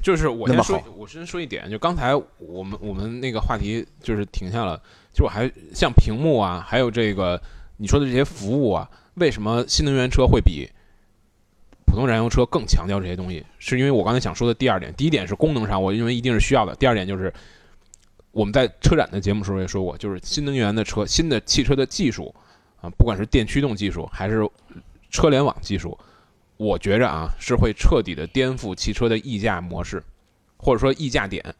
[0.00, 4.80] 就是我先说我先说一点，就刚才我们我们那个话题就是停下了，
[5.12, 7.40] 就我还像屏幕啊，还有这个
[7.78, 10.68] 你说的这些服务啊，为什么新能源车会比
[11.84, 13.44] 普通燃油车更强调这些东西？
[13.58, 17.32] 是因为我刚才想说的第二点，第一点是功能上，我认为一定是需要的；第二点就是
[18.30, 22.32] 我们在车展的节目时候也说过，就是新能源的车、新的汽车的技术
[22.80, 24.48] 啊，不管是电驱动技术还是
[25.10, 25.98] 车联网技术，
[26.58, 30.02] 我觉着啊是会彻底的颠覆汽车的溢价模式，
[30.58, 31.54] 或者说溢价点。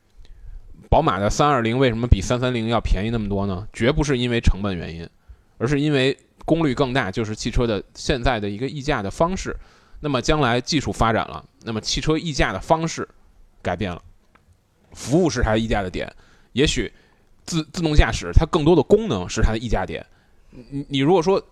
[0.91, 3.67] 宝马的三二零为什么比三三零要便宜那么多呢？
[3.73, 5.09] 绝不是因为成本原因，
[5.57, 9.57] 而是因为功率更大，就是汽车的现在的一个溢价的方式。
[10.01, 13.07] 那么将来技术发展了，那么汽车溢价的方式
[13.61, 14.01] 改变了，
[14.93, 16.13] 服务是它溢价的点，
[16.53, 16.93] 也许
[17.45, 20.07] 自自动驾驶它更多的功能是它的溢价点。
[20.51, 21.45] 你你如果说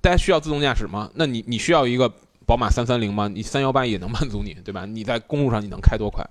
[0.00, 1.10] 大家需要自动驾驶吗？
[1.14, 2.12] 那你你需要一个
[2.46, 3.28] 宝马三三零吗？
[3.28, 4.84] 你三幺八也能满足你，对吧？
[4.86, 6.24] 你在公路上你能开多快？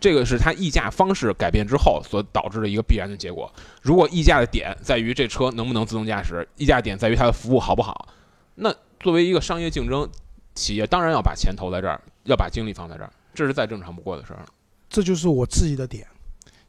[0.00, 3.50] 这个是它溢价方式改变之后所导致的一个必然的结果。
[3.80, 8.08] 如果溢价的点在于这车能不能自动驾驶，溢价点在于它的服务好不好，
[8.56, 10.06] 那作为一个商业竞争，
[10.54, 14.44] 企业当然要把钱投在这儿，要把精力放在这儿，这是再正常不过的事儿。
[14.90, 16.06] 这就是我质疑的点，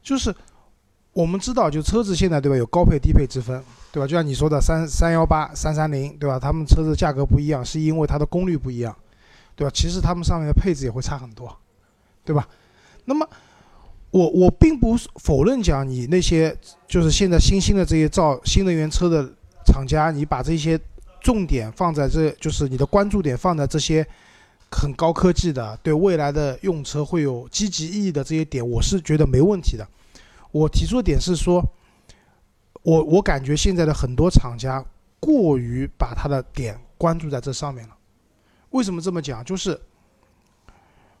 [0.02, 0.34] 就是
[1.16, 3.58] 我们知道，就车子现在对吧，有高配低配之分，
[3.90, 4.06] 对吧？
[4.06, 6.38] 就像你说的三三幺八、三三零，对吧？
[6.38, 8.94] 他们车子价格不一样，是因为它的功率不一样，
[9.54, 9.70] 对吧？
[9.74, 11.50] 其实他们上面的配置也会差很多，
[12.22, 12.46] 对吧？
[13.06, 13.26] 那么
[14.10, 16.54] 我我并不否认讲你那些
[16.86, 19.26] 就是现在新兴的这些造新能源车的
[19.64, 20.78] 厂家，你把这些
[21.22, 24.06] 重点放在这，就是你的关注点放在这些
[24.70, 29.88] 很高科技的，对未来的用车会有积极意义的这些点，我是觉得没问题的。
[30.52, 31.62] 我提出的点是说，
[32.82, 34.84] 我我感觉现在的很多厂家
[35.20, 37.96] 过于把它的点关注在这上面了。
[38.70, 39.44] 为什么这么讲？
[39.44, 39.80] 就是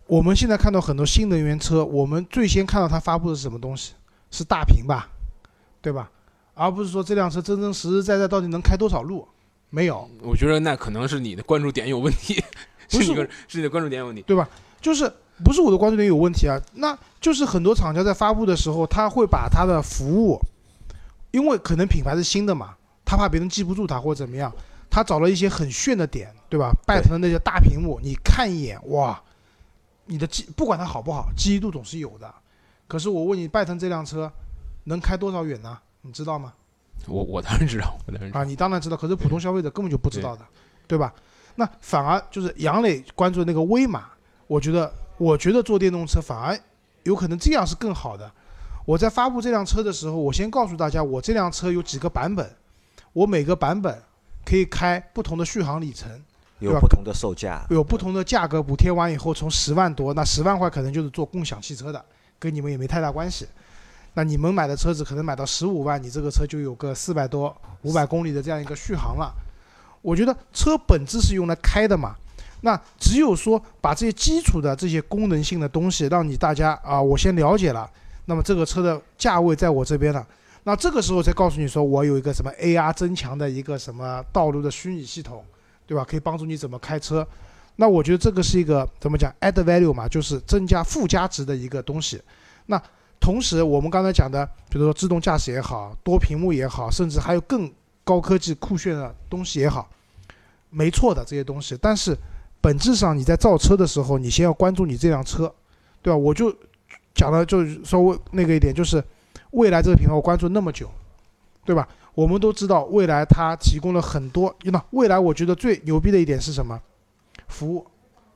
[0.06, 3.94] 我们现在看到很多新能源车，我们最先看到它发布的是什么东西？
[4.30, 5.08] 是大屏吧，
[5.80, 6.10] 对吧？
[6.54, 9.26] 而不是说这辆车真真实实在在到底能开多少路，
[9.70, 10.08] 没有。
[10.20, 12.42] 我觉得那可能是你的关注点有问题，
[12.90, 14.22] 不是是你个是你的关注点有问题。
[14.22, 14.48] 对吧？
[14.80, 15.10] 就是
[15.44, 16.60] 不是我的关注点有问题啊？
[16.74, 20.40] 那就是很多厂家在发布的时候，他会把他的服务，
[21.30, 24.52] 因为可能品牌是新的嘛，他怕别人记不住他或者怎么样，
[24.88, 26.72] 他找了一些很炫的点，对吧？
[26.86, 29.22] 拜腾的那些大屏幕，你看一眼，哇，
[30.06, 32.32] 你的记不管它好不好，记忆度总是有的。
[32.88, 34.30] 可是我问你，拜腾这辆车
[34.84, 35.78] 能开多少远呢？
[36.02, 36.52] 你知道吗？
[37.06, 38.40] 我我当然知道，我当然知道。
[38.40, 40.42] 啊，你当然知道，可是普通消费者根本就不知道的，
[40.86, 41.12] 对吧？
[41.56, 44.04] 那反而就是杨磊关注的那个威马，
[44.46, 46.58] 我觉得，我觉得做电动车反而
[47.04, 48.30] 有可能这样是更好的。
[48.84, 52.48] 我在发布这辆车的时候，我先告诉大家，我这辆车有几个版本，
[53.12, 54.00] 我每个版本
[54.44, 56.08] 可以开不同的续航里程，
[56.60, 62.04] 有不同的售价，有不同的价格，补贴完以后从十万多，那十万块可能就是做共享汽车的，
[62.38, 63.46] 跟你们也没太大关系。
[64.14, 69.34] 那你们买的车子可能买到十五万，你这个车就有个四百多、五百公里的这样一个续航了。
[70.00, 72.14] 我觉得车本质是用来开的嘛，
[72.62, 77.88] 那只有说把这些基础的这些功能性的东西，让你大家啊，我先了解了，
[78.24, 80.26] 那么这个车的价位在我这边了，
[80.64, 85.44] 那这个时候才告诉你说我有一个什么 AR 增强的一个什么道路的虚拟系统，
[85.86, 86.04] 对吧？
[86.04, 87.26] 可以帮助你怎么开车。
[87.76, 92.20] 那我觉得这个是一个怎么讲 add value 嘛，就是增加附加值的一个东西。
[92.66, 92.82] 那
[93.20, 97.70] 同时我们刚才讲的，比如说自动驾驶也好，多屏幕也好，甚至还有更
[98.02, 99.88] 高科技酷炫的东西也好，
[100.70, 101.78] 没错的这些东西。
[101.80, 102.16] 但是
[102.66, 105.54] 本质上你在造车的时候，你先要关注你这辆车，
[106.02, 106.16] 对吧？
[106.16, 106.52] 我就
[107.14, 109.00] 讲的就是稍微那个一点，就是
[109.52, 110.90] 未来这个品牌我关注那么久，
[111.64, 111.86] 对吧？
[112.12, 116.76] 我们都知道未来它提供了很多，那未来我觉得最牛逼的一点是什么？
[117.46, 117.86] 服务，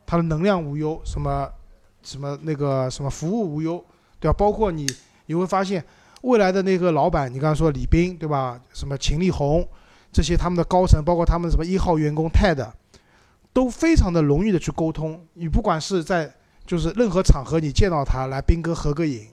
[0.07, 1.51] 它的能量无忧，什么
[2.05, 3.85] 什么那个什么服务无忧，
[4.21, 4.37] 对吧？
[4.39, 4.87] 包括你
[5.27, 5.85] 你会发现
[6.23, 8.61] 未来的那个老板，你刚才说李斌，对吧？
[8.73, 9.67] 什么秦力红
[10.13, 12.65] 这些他们的高层，包括他们什么一号员工 Ted，
[13.53, 15.27] 都非常的容易的去沟通。
[15.35, 16.33] 你不管是在
[16.67, 19.29] 就是任何场合你见到他来斌哥合个影，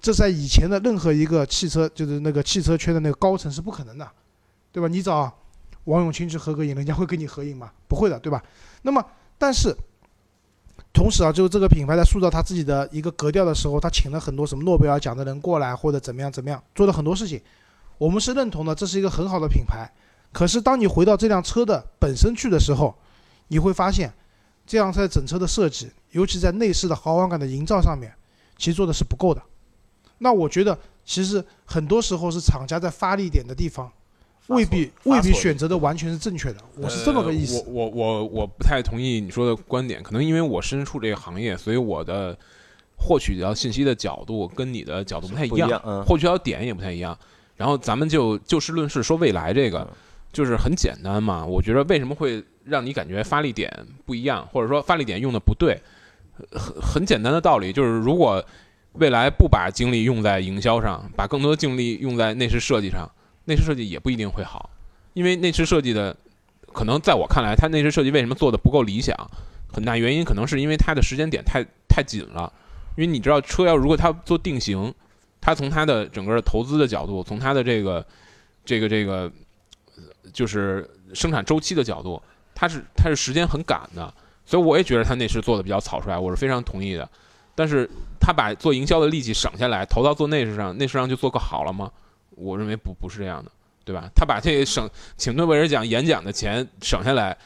[0.00, 4.08] 这在以前的任何一个汽车就是那个汽车圈的那个高层是不可能的，
[4.72, 4.88] 对吧？
[4.88, 5.32] 你找
[5.84, 7.70] 王永庆去合个影，人家会跟你合影吗？
[7.88, 8.42] 不会的，对吧？
[8.82, 9.04] 那么
[9.38, 9.74] 但是。
[10.92, 17.40] 同时啊，就是这个品牌在塑造他自己的一个格调的时候，他请了很多什么诺贝尔奖的人过来，或者怎么样怎么样，做了很多事情。
[17.98, 19.90] 我们是认同的，这是一个很好的品牌。
[20.32, 22.94] 可是当你回到这辆车的本身去的时候，
[23.48, 24.12] 你会发现，
[24.66, 28.12] 这样在整车的设计，尤其在内饰的豪华感的营造上面，
[28.56, 29.42] 其实做的是不够的。
[30.18, 33.90] 那我觉得，其实很多时候是厂家在发力点的地方。
[34.48, 37.64] 未必未必选择的完全是正确的，我是这么个意思。
[37.66, 42.36] 我我我我不太同意你说的观点，可能因为我身处这个行业，所以我的
[42.98, 47.18] 获取到信息的角度跟你的角度不太一样，获取到点也不太一样。
[47.56, 49.90] 然后咱们就就事论事说未来这个，
[50.30, 51.42] 就是很简单嘛。
[51.46, 53.70] 我觉得为什么会让你感觉发力点
[54.04, 55.80] 不一样，或者说发力点用的不对，
[56.52, 58.44] 很很简单的道理就是，如果
[58.94, 63.10] 未来不把精力用在营销上，把更多的精力用在内饰设计上。
[63.46, 64.70] 内饰设计也不一定会好，
[65.12, 66.16] 因为内饰设计的
[66.72, 69.14] 可能在我看来，它内饰设计为什么做的不够理想，
[69.70, 72.50] 很大原因可能是因为它的时间点太太紧了。
[72.96, 74.94] 因为你知道，车要如果它做定型，
[75.42, 78.06] 它从它的整个投资的角度，从它的这个
[78.64, 79.30] 这个这个
[80.32, 82.22] 就是生产周期的角度，
[82.54, 84.12] 它是他是时间很赶的。
[84.46, 87.08] 所以我也觉得他内饰做的比较草率，我是非常同意的。
[87.54, 87.88] 但是
[88.20, 91.90] 他把做营销的力气省下来，投到做内饰上，内饰上就做个好了吗？
[92.30, 93.50] 我认为不不是这样的，
[93.84, 94.10] 对吧？
[94.14, 97.38] 他把这省请诺贝尔奖演讲的钱省下来，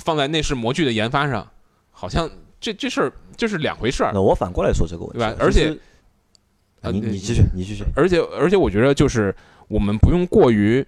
[0.00, 1.46] 放在内饰模具的研发上，
[1.90, 4.12] 好像这这事儿就是两回事儿。
[4.14, 5.36] 那我反过来说这个问题，对吧？
[5.38, 5.76] 而且，
[6.92, 7.84] 你你继续，你继续。
[7.96, 9.34] 而且而且，我觉得就是
[9.68, 10.86] 我们不用过于，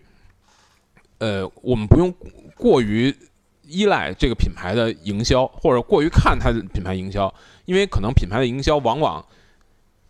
[1.19, 2.15] 呃，我们不用
[2.57, 3.15] 过于
[3.63, 7.33] 依赖这个品牌的营销，或者过于看它的品牌营销，
[7.65, 9.25] 因为可能品牌的营销往往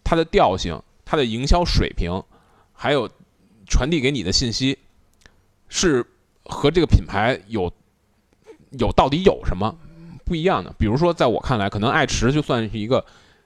[0.03, 2.23] 它的调性、它的营销水平。
[2.77, 3.09] 还有
[3.69, 4.77] 传递给你的信息
[5.69, 6.05] 是
[6.43, 7.73] 和这个品牌有
[8.73, 9.75] 有到底有什么
[10.25, 10.75] 不一样的？
[10.77, 13.03] 比如说，在我看来，可能爱驰就算是一个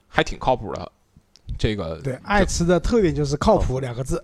[0.07, 0.91] 还挺靠谱的
[1.59, 2.01] 这个。
[2.01, 4.21] 对，爱驰的特点就是靠谱两个字，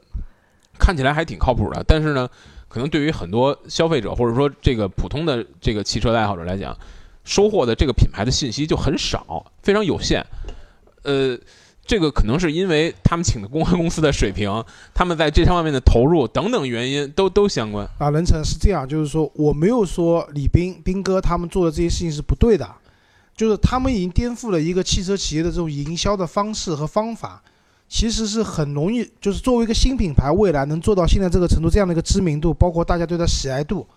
[0.79, 1.83] 看起来还挺靠谱的。
[1.87, 2.27] 但是呢，
[2.75, 6.77] 可能对于很多消费者或者说这个普通的这个汽车的爱好者来讲，
[7.23, 10.21] 收获的这个品牌的信息就很少，非常有限。
[11.03, 11.39] 呃。
[11.87, 14.49] 这个可能是因为他们请的公关公司的水平，
[14.91, 18.09] 他们在这方面的投入等等原因都都相关啊。
[18.09, 22.67] 任成是这样，就是说我没有说李斌斌哥他们做的这些事情是不对的，
[23.37, 27.43] 就是他们已经颠覆了一个汽车企业的这种营销的方式和方法，
[27.95, 33.87] 其实是很容易，就是作为一个新品牌，未来能做到现在这个程度，这样的一个知名度，包括大家对它喜爱度，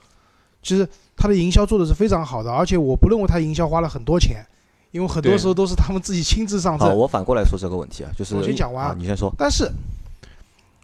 [0.62, 4.46] 其实它的营销做的是非常好的，而且我不认为它营销花了很多钱。
[4.92, 6.88] 因为很多时候都是他们自己亲自上阵。
[6.88, 9.34] 好， 我反过来说这个问题啊，就是我先讲完，啊你先说。
[9.36, 9.68] 但是，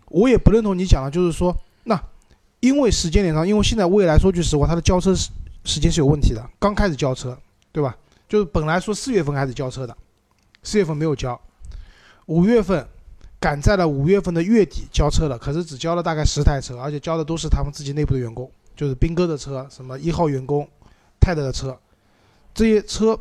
[0.08, 2.02] 我也不认同你讲的，就是说，那
[2.58, 5.30] 因为时间点上，因为现在未来说句实话，它的交车时
[5.64, 7.38] 时间是有问题的，刚开始交车，
[7.70, 7.96] 对吧？
[8.28, 9.96] 就是本来说四月份开始交车的，
[10.64, 11.40] 四月份没有交，
[12.26, 12.86] 五月份
[13.44, 20.66] 赶在了五月份的月底交车了，可是只交了大概十台车，而且交的都是他们自己内部的员工，就是斌哥的车，什么一号员工
[21.20, 21.78] 泰德的车，
[22.54, 23.14] 这些车。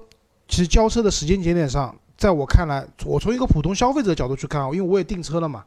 [0.47, 5.61] 其实交车的时间节点上，在我看来，我从一个普通消费者的角度去看啊因为我也订车了嘛。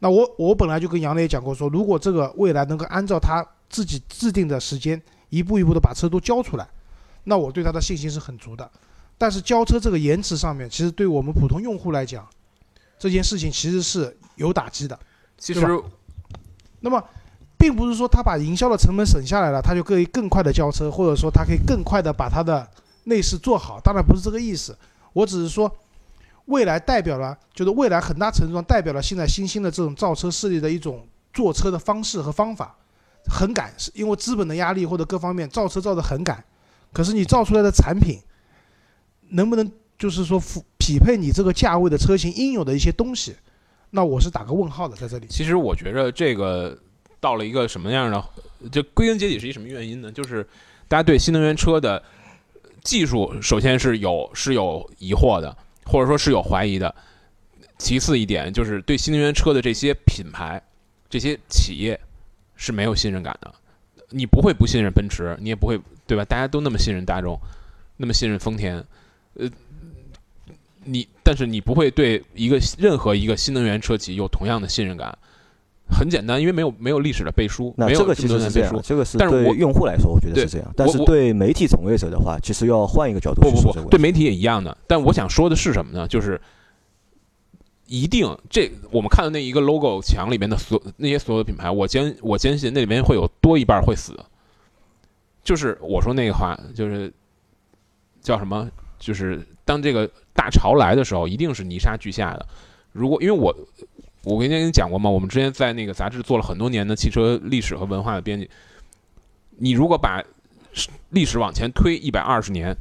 [0.00, 6.68] 那我我本来就跟杨磊讲过，说如果这个未来能够按照他自己制定的时间，一步一步的把车都交出来，
[7.24, 8.70] 那我对他的信心是很足的。
[9.16, 12.28] 但是交车这个延迟上面，其实对我们普通用户来讲，
[12.98, 14.98] 这件事情其实是有打击的。
[15.36, 15.60] 其实，
[16.80, 17.02] 那么，
[17.56, 22.68] 并不是说他把营销的成本省下来了，他就可以更快的交车，或者说他可以更快的把他的。
[23.04, 24.76] 内饰做好，当然不是这个意思。
[25.14, 25.74] 我只是说，
[26.44, 32.76] 未来代表了，就是未来很大程度上代表了现在新兴的这种造车势力的一种做车的方式和方法，
[33.26, 36.44] 很赶，是因为资本的压力或者各方面造车造的很赶。
[36.92, 38.20] 可是你造出来的产品，
[39.30, 43.34] 能不能就是说符匹配你这个价位的车型应有的一些东西？
[43.90, 45.26] 那我是打个问号的在这里。
[45.28, 46.78] 其实我觉得这个
[47.20, 48.24] 到了一个什么样的，
[48.70, 50.12] 就归根结底是一什么原因呢？
[50.12, 50.46] 就是
[50.86, 52.02] 大家对新能源车的。
[52.84, 56.94] 技术首先是有是有疑惑的，或者说是有怀疑的。
[57.76, 60.62] 其次一点就是对新能源车的这些品牌、
[61.10, 62.00] 这些企业
[62.54, 63.52] 是没有信任感的。
[64.10, 66.24] 你不会不信任奔驰，你也不会对吧？
[66.24, 67.38] 大家都那么信任大众，
[67.98, 68.82] 那么信任丰田，
[69.34, 69.50] 呃，
[70.88, 75.16] 你但是你不会对一个任何一个新能源车企有同样的信任感。
[75.90, 78.82] 很简单，因为没有没有历史的背书，没有那这个其实是这样，年背书。
[78.86, 80.70] 这个是对但是我用户来说，我觉得是这样。
[80.76, 83.96] 但是我对媒体从业者的话，其实要换一个角度不不不，去说这个问题。
[83.96, 84.76] 对媒体也一样的。
[84.86, 86.06] 但我想说的是什么呢？
[86.06, 86.38] 就是
[87.86, 94.14] 一定这我们看到那一个 logo 墙里面的所那些所有的品牌，我坚我坚信那里面会有多一半会死。
[95.42, 97.10] 就是我说那个话，就是
[98.20, 98.68] 叫什么？
[98.98, 102.46] 就是当这个大潮来的时候，一定是泥沙俱下的。
[102.92, 103.52] 如果因为我
[104.22, 108.48] 我跟您讲过嘛，我们之前在那个杂志做了很多年的汽车历史和文化的编辑。
[109.56, 110.22] 你如果把
[111.10, 112.72] 历史往前推一百二十年，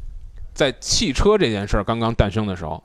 [0.53, 2.83] 在汽车这件事儿刚刚诞生的时候，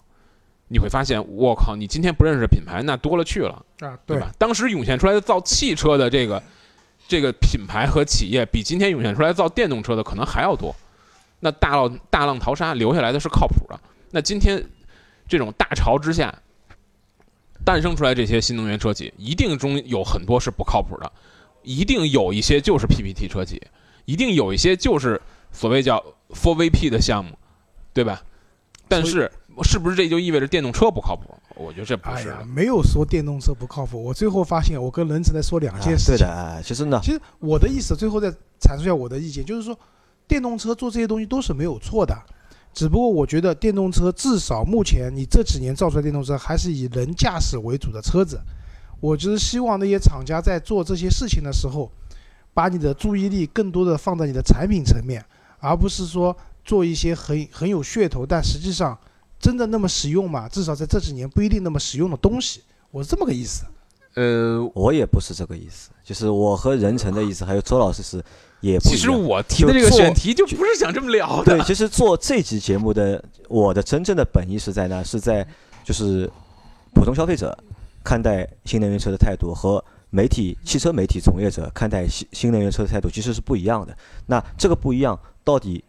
[0.68, 4.32] 你会发现，我靠，你今天不认识的品牌那多了去了，啊，对对吧？
[4.38, 6.42] 当时涌现出来的造汽车的这个
[7.06, 10.74] 这个品牌和企业，比今天涌现出来造电动车的可能还要多。
[11.40, 13.78] 那大浪大浪淘沙，留下来的是靠谱的。
[14.12, 14.64] 那今天
[15.26, 16.32] 这种大潮之下，
[17.64, 21.10] 诞生出来这些新能源车企，一定中有很多是不靠谱的，
[21.62, 23.60] 一定有一些就是 PPT 车企，
[24.04, 25.98] 一定有一些就是所谓叫
[26.30, 27.36] for VP 的项目，
[27.92, 28.22] 对吧？
[28.86, 29.32] 但是
[29.62, 31.34] 是不是这就意味着电动车不靠谱？
[31.54, 32.34] 我觉得这不是的。
[32.34, 34.02] 哎呀，没有说电动车不靠谱。
[34.02, 36.26] 我最后发现，我跟仁慈在说两件事情。
[36.26, 38.28] 啊对的，哎，其实呢，其实我的意思，最后再
[38.60, 39.78] 阐述一下我的意见，就是说，
[40.28, 42.14] 电动车做这些东西都是没有错的，
[42.74, 48.40] 只不过我觉得电动车至少目前你这几年造出来电动车还是以人驾驶为主的车子。
[49.00, 51.90] 我就是希望那些厂家在做这些事情的时候，
[52.54, 55.24] 把你的注意力更多的放在你的产品层面，
[55.58, 58.96] 而不是说做一些很很有噱头，但实际上
[59.40, 60.48] 真的那么实用吗？
[60.48, 62.62] 至少在这几年不一定那么实用的东西，
[62.92, 63.64] 我是这么个意思。
[64.14, 68.22] 呃，我也不是这个意思，就是我和任成的意思，还有周老师是
[68.62, 68.88] 也不。
[68.88, 71.58] 其实我提的这个选题就不是想这么聊的。
[71.58, 75.02] 对，其实做这期节目的我的真正的本意是在哪？
[75.04, 75.46] 是在
[75.84, 76.30] 就是
[76.94, 77.54] 普通消费者
[78.02, 83.94] 看待新能源车的态度和媒体、汽车媒体从业者看待新新能源车的态度其实是不一样的。
[84.26, 85.84] 那这个不一样，到底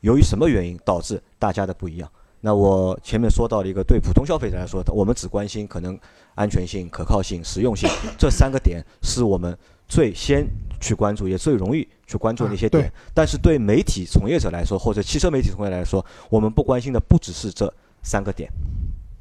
[0.00, 2.08] 由于什么原因导致大家的不一样？
[2.40, 5.98] 那我前面说到了一个，对普通消费者来说，我们只关心可能
[6.34, 7.88] 安全性、可靠性、实用性
[8.18, 9.56] 这三个点，是我们
[9.88, 10.46] 最先
[10.80, 12.92] 去关注，也最容易去关注那些点。
[13.12, 17.72] 但是对媒体从业者来说，或者汽车媒体从业来说，我们不关心的不只是这
[18.02, 18.50] 三个点，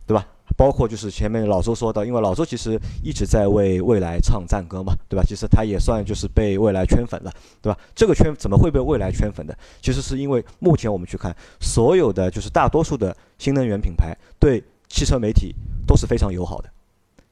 [0.06, 0.28] 对吧？
[0.58, 5.24] 包括就是前面老周说到，因为老周其实一直在为未来唱赞歌嘛，对吧？
[5.26, 7.32] 其实他也算就是被未来圈粉了，
[7.62, 7.80] 对吧？
[7.96, 9.58] 这个圈怎么会被未来圈粉的？
[9.82, 15.56] 其实是因为目前我们去看，所有的就是大多数的新能源品牌对汽车媒体
[15.88, 16.70] 都是非常友好的，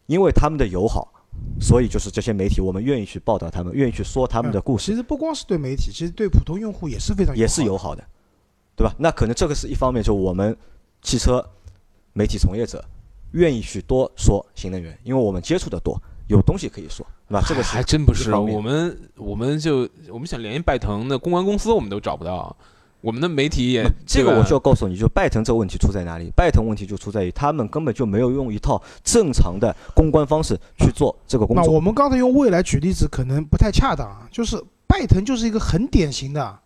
[0.08, 1.12] 因为他们的友好，
[1.60, 4.92] 所以就是这些媒体我们愿意去报道他们，愿意去说他们的故事。
[4.92, 8.04] 其实不光是对媒体，其实对普通用户也是非常也是友友好的，
[8.76, 8.94] 对吧？
[8.98, 10.56] 那可能这个是一方面，就我们
[11.02, 11.48] 汽车
[12.14, 12.84] 媒体从业者
[13.32, 17.44] 愿意去多说新能源，因为我们接触的多，有东西可以说，对吧？
[17.48, 22.56] 这个还真不是，我们我们就我们想联系拜腾的公关公司，我们都找不到。
[23.02, 26.32] 我们的媒体也这个我就要告诉你，就拜腾这个问题出在哪里？
[26.36, 31.66] 拜腾问题就出在于他们根本就没有用一套正常的公关方式去做这个工作。
[31.66, 34.56] 那我们刚才用未来举例子可能不太恰当啊，就是
[34.88, 36.60] 拜腾就是一个很典型的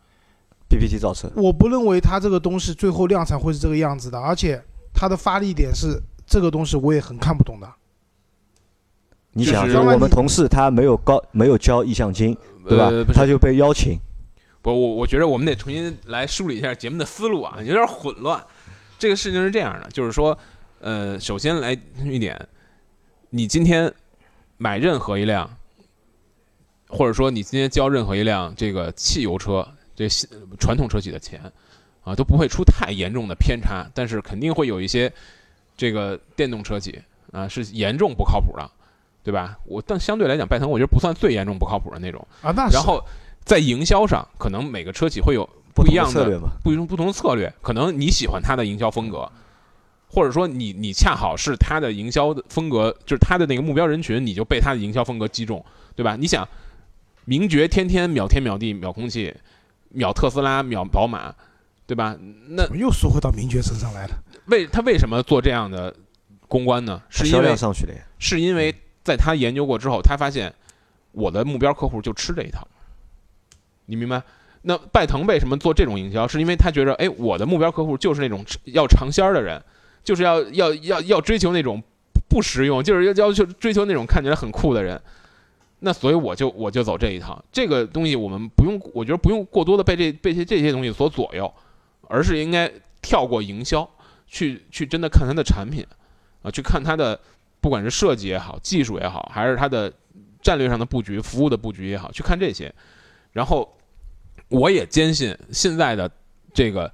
[0.67, 4.61] ，PPT 造车，我不认为它这个东西最后量产会是这个样子的，而且
[4.93, 7.69] 它的发力点是这个东西我也很看不懂的。
[9.37, 12.35] 你想，就是我们同事他没有高没有交意向金，
[12.67, 12.85] 对吧？
[12.85, 13.99] 呃他就被邀请，
[14.65, 18.43] 不，我我觉得我们得重新来梳理一下节目的思路啊，有点混乱。
[18.97, 20.35] 这个事情是这样的，就是说，
[20.79, 22.35] 呃，首先来一点，
[23.29, 23.93] 你今天
[24.57, 25.47] 买任何一辆，
[26.87, 30.27] 或者说你今天交任何一辆这个汽油车，这新
[30.59, 31.39] 传统车企的钱
[32.03, 35.13] 啊，都不会出太严重的偏差，但是肯定会有一些
[35.77, 36.99] 这个电动车企
[37.31, 38.67] 啊是严重不靠谱的，
[39.21, 39.59] 对吧？
[39.65, 42.27] 我但相对来讲，拜腾我觉得不算最严重不靠谱的那种。
[42.41, 43.05] 啊，那然后
[43.45, 46.49] 在营销上，可能每个车企会有不一样的策略嘛。
[46.63, 49.31] 不同不同的策略，可能你喜欢它的营销风格，
[50.09, 55.63] 或者说你你恰好是他的营销的风格，就是他的那个目标人群，你就被他的营销风格击中，
[55.95, 56.15] 对吧？
[56.15, 56.47] 你想，
[57.25, 59.33] 名爵天天秒天秒地秒空气，
[59.89, 61.33] 秒特斯拉秒宝马，
[61.85, 62.17] 对吧？
[62.49, 64.23] 那又说回到名爵身上来了？
[64.47, 65.93] 为他为什么做这样的
[66.47, 67.01] 公关呢？
[67.09, 68.73] 是因为上去了，是因为
[69.03, 70.53] 在他研究过之后，他发现
[71.11, 72.67] 我的目标客户就吃这一套，
[73.85, 74.21] 你明白？
[74.67, 76.27] 那拜腾为什么做这种营销？
[76.27, 79.61] 是因为他觉得，哎，我的目标客户就是那种要尝鲜儿的人，
[80.03, 81.79] 就是要要要要追求那种
[82.27, 84.99] 不实用，就是要要求追求那种看起来很酷的人。
[85.81, 91.53] 那所以我就我就走这一套，这个东西我们不用，我觉得不用过多的被这被这这些东西所左右，
[92.07, 92.71] 而是应该
[93.03, 93.87] 跳过营销，
[94.25, 95.85] 去去真的看它的产品，
[96.41, 97.19] 啊，去看它的
[97.61, 99.93] 不管是设计也好，技术也好，还是它的
[100.41, 102.73] 战略上的布局、服务的布局也好，去看这些。
[103.33, 103.74] 然后，
[104.55, 106.09] 我也坚信现在的
[106.53, 106.89] 这个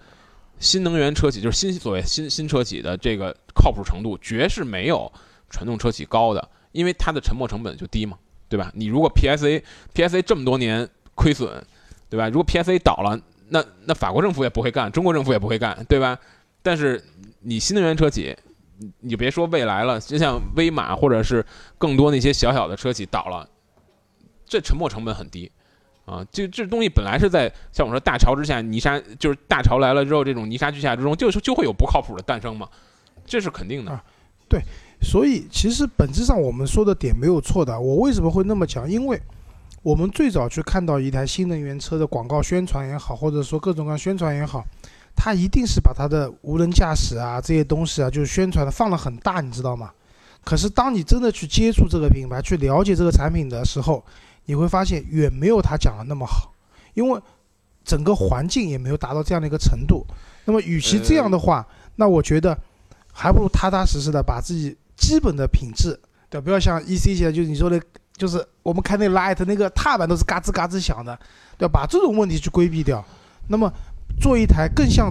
[0.58, 5.12] 新能源车企，就是新所谓新新车企的这个靠谱程度，绝是没有
[5.50, 8.18] 传统车企高的，因为它的沉没成本就低嘛，
[8.50, 8.72] 对吧？
[8.74, 9.62] 你如果 PSA
[9.94, 11.64] PSA 这么多年亏损，
[12.10, 12.28] 对吧？
[12.30, 16.18] 如果 PSA 倒了，那那法国政府也不会干，中国政府也不会干，对吧？
[16.64, 17.04] 但是
[17.42, 18.36] 你新能源车企，
[19.02, 21.46] 你别说未来了，就像威马或者是
[21.78, 23.48] 更多那些小小的车企倒了，
[24.46, 25.52] 这沉没成本很低
[26.06, 26.26] 啊。
[26.32, 32.68] 这这东西本来是在像我说大潮之下，泥沙就是大潮来了之后，这种泥沙俱下之中，就是就会有不靠谱的诞生嘛，
[33.26, 33.92] 这是肯定的。
[33.92, 34.04] 啊
[34.50, 34.62] 对
[35.02, 37.80] 所以其实本质上我们说的点没有错的。
[37.80, 38.88] 我为什么会那么讲？
[38.88, 39.20] 因为
[39.82, 44.62] 我们最早去看到一台新能源车的广告宣传也好，或者说各种各样宣传也好，
[45.16, 49.90] 它一定是把它的无人驾驶啊这些东西啊，就是宣传的放得很大，你知道吗？
[50.44, 54.04] 可是当你真的去接触这个品牌，去了解这个产品的时候，
[54.52, 56.52] 你会发现远没有他讲的那么好，
[56.94, 57.22] 因为
[57.86, 60.06] 整个环境也没有达到这样的一个程度。
[60.44, 62.58] 那么与其这样的话，那我觉得
[63.14, 65.98] 还不如踏踏实实的把自己基本的品质，
[66.30, 67.82] 对，不要像 EC 现在就是你说的，
[68.18, 71.18] 就是我们开那 Light 那个踏板都是嘎吱嘎吱响的，
[71.58, 71.82] 对吧？
[71.82, 73.02] 把这种问题去规避掉，
[73.48, 73.72] 那么
[74.20, 75.10] 做一台更像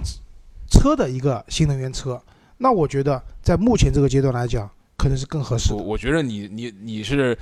[0.69, 2.21] 车的一个新能源车，
[2.59, 5.77] 那我觉得在目前这个阶段来讲，可能是更合适的。
[5.77, 7.35] 我我觉得你你你是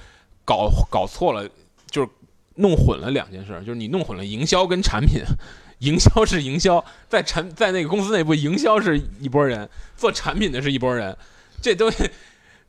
[0.45, 1.50] 搞搞错了，
[1.90, 2.10] 就是
[2.56, 5.22] 弄混了两件事儿，就是你弄混了营销跟产品。
[5.80, 11.16] 营销是营销，在产在那个公司内部，营销是一拨人，做产品的是一拨人，
[11.62, 12.10] 这东西。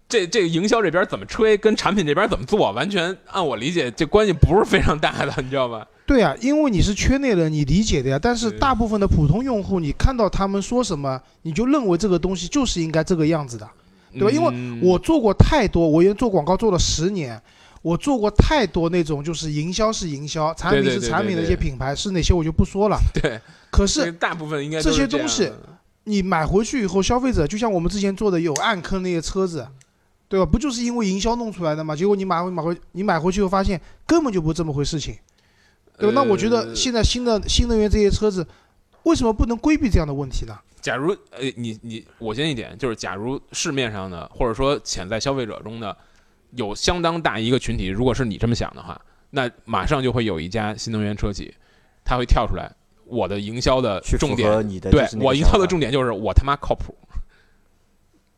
[0.08, 5.86] 这这个营销这边怎么吹，跟产品这边怎么做，完全按我理解，这关系不是非常大的，你知道吧？
[6.04, 8.18] 对啊，因为你是圈内人，你理解的呀。
[8.20, 13.70] 但是大部分的普通用户，你看到他们说什么，你就认为这个东西就是应该这个样子的，
[14.12, 14.30] 对吧？
[14.32, 17.40] 因为嗯我做过太多，我原做广告做了十年，
[17.82, 22.98] 我做过太多那种就是营销是营销，产品是产品的一些品牌是哪些我就不说了。
[23.14, 25.50] 对，可是大部分应该这些东西
[26.04, 29.66] 你买回去以后，消费者就像我们之前做的有暗坑那些车子，
[30.28, 30.44] 对吧？
[30.44, 31.96] 不就是因为营销弄出来的吗？
[31.96, 35.16] 结果你买回买回你买回去后发现根本就不是这么回事情，
[35.98, 36.12] 对吧？
[36.14, 38.46] 那我觉得呃现在新的新能源这些车子，
[39.04, 40.58] 为什么不能规避这样的问题呢？
[40.80, 45.94] 假如呃，你你我先一点，就是假如市面上的或者说潜在消费者中的
[46.56, 51.54] 有相当大一个群体，如果是你这么想的话，那马上就会有一家新能源车企，
[52.04, 52.70] 它会跳出来，
[53.04, 56.94] 我的营销的重点，你的对我营销的重点就是我他妈靠谱。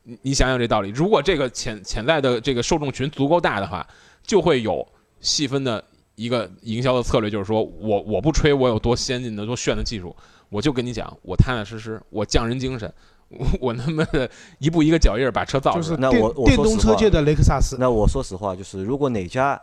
[0.03, 3.87] 你你想想这道理，如果这个潜潜在的这个受众群足够大的话，
[4.21, 4.85] 就会有
[5.21, 5.83] 细分的
[6.15, 10.15] 一个营销的策略，就是说我我不吹我有多先进的多炫的技术，
[10.49, 12.93] 我就跟你讲，我踏踏实实，我匠人精神，
[13.59, 14.29] 我我他妈的
[14.59, 15.83] 一步一个脚印儿把车造出来。
[15.83, 17.77] 就是电那我我电说实话动车界的雷克萨斯。
[17.79, 19.59] 那我说实话，就是如果哪家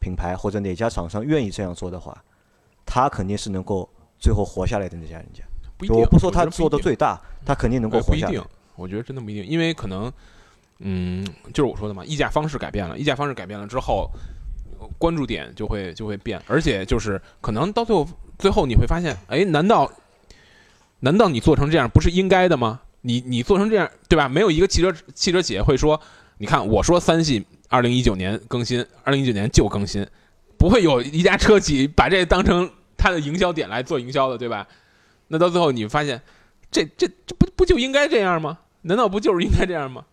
[0.00, 2.16] 品牌或者哪家厂商愿意这样做的话，
[2.84, 3.88] 他肯定是能够
[4.18, 5.42] 最后活下来的那家人家。
[5.76, 8.46] 不一定，我不说他做的最大，他肯定能够呃不一定活下来。，
[8.76, 10.10] 我觉得真的不一定，因为可能，
[10.78, 14.10] 嗯，就是我说的嘛，议价方式改变了，议价方式改变了之后，
[14.80, 18.08] 呃关注点就会就会变，而且就是可能到最后
[18.38, 19.90] 最后你会发现，哎，难道
[21.00, 22.80] 难道你做成这样不是应该的吗？
[23.06, 24.28] 你你做成这样，对吧？
[24.28, 26.00] 没有一个汽车汽车企业会说，
[26.38, 30.04] 你看我说三系二零一九年更新，二零一九年就更新，
[30.58, 34.66] 不会有一家车企把这当成它的营销点来做营销的，对吧？
[35.28, 36.20] 那到最后你发现，
[36.70, 38.58] 这这这不不就应该这样吗？
[38.82, 40.04] 难道不就是应该这样吗？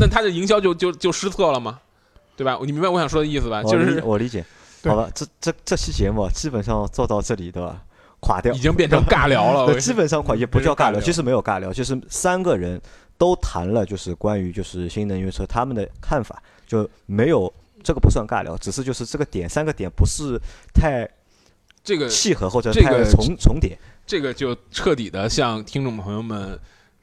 [0.00, 1.78] 那它的营销就就就失策了吗？
[2.36, 2.58] 对吧？
[2.62, 3.62] 你明白我想说的意思吧？
[3.62, 4.44] 就是我理解。
[4.84, 7.80] 好吧，这这这期节目啊基本上做到这里，对吧？
[8.22, 8.58] 垮掉已。
[8.58, 9.74] 经变成尬聊了。
[9.78, 12.80] 基本上垮也不叫尬聊，其实没有尬聊，就是三个人
[13.18, 17.52] 都谈了，就是关于就是新能源车他们的看法，就没有
[17.82, 20.40] 这个不算尬聊，只是就是这个点三个点不是
[20.72, 21.06] 太
[21.84, 23.78] 这个契合或者这个太重重叠。
[24.06, 26.58] 这个就彻底的向听众朋友们，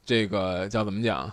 [0.05, 1.31] 这个叫怎么讲？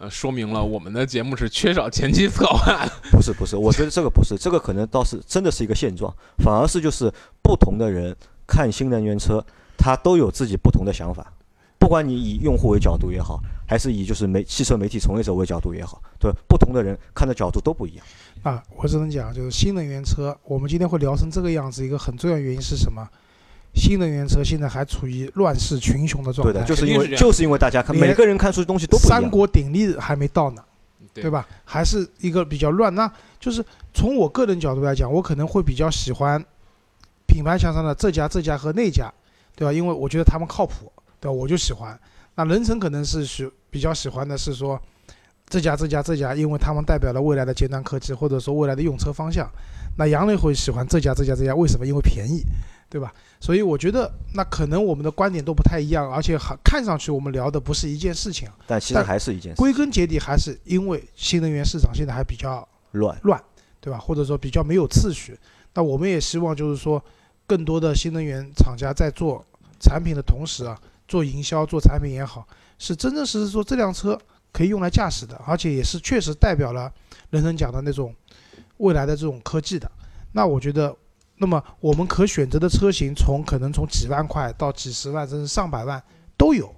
[0.00, 2.86] 呃，说明了我们的节目是缺少前期策划。
[3.10, 8.16] 不是不是，我觉得这个不是，这个可能倒是真的是一个现状，反而是就是不同的人
[8.48, 9.44] 看新能源车，
[9.76, 11.32] 他都有自己不同的想法。
[11.78, 18.04] 不管你以用户为角度也好，还是以就是媒汽车媒体从业者为角度也好，对，不同的人看的角度都不一样。
[18.42, 23.08] 啊，我只能讲，就是新能源车，我们今天会聊成这个样子，一个很重要原因是什么？
[23.74, 29.30] 新能源车现在还处于乱世群雄的状态，对的，就是因为就是因为大家看每个人看出的东西都不一三。
[29.30, 30.64] 国鼎立还没到呢，
[31.14, 31.46] 对对吧？
[31.64, 32.92] 还是一个比较乱。
[32.94, 36.44] 那就是从我个人角度来讲，我可能会比较喜欢
[37.28, 39.12] 品牌墙上的这家、这家和那家，
[39.54, 39.72] 对吧？
[39.72, 41.32] 因为我觉得他们靠谱，对吧？
[41.32, 41.96] 我就喜欢。
[42.34, 44.80] 那人成可能是喜比较喜欢的是说，
[45.46, 49.48] 这家这家这家，因为他们代表了未来的尖端科技，或者说未来的用车方向。
[49.96, 51.86] 那杨磊会喜欢这家这家这家，为什么？
[51.86, 52.42] 因为便宜，
[52.88, 53.12] 对吧？
[53.38, 63.40] 所以我觉得那可能我们的观点都不太一样，而且还看上去我们聊的不是一件事情，但其实还是一件事归根结底还是因为新能源市场现在还比较乱乱。
[63.80, 63.98] 对吧？
[63.98, 65.38] 或者说比较没有次序。
[65.72, 67.02] 那我们也希望就是说，
[67.48, 69.44] 更多的新能源厂家在做
[69.80, 70.78] 产品的同时啊，
[71.08, 72.46] 做营销、做产品也好，
[72.78, 74.16] 是真真实实说这辆车
[74.52, 76.92] 可以用来驾驶的，而且也是确实代表了
[77.30, 78.14] 人人讲的那种
[78.76, 79.90] 未来的这种科技的。
[80.32, 80.94] 那我觉得，
[81.38, 86.02] 那么我们可选择的车型从可能从几万块到几十万，甚至上百万
[86.36, 86.74] 都有。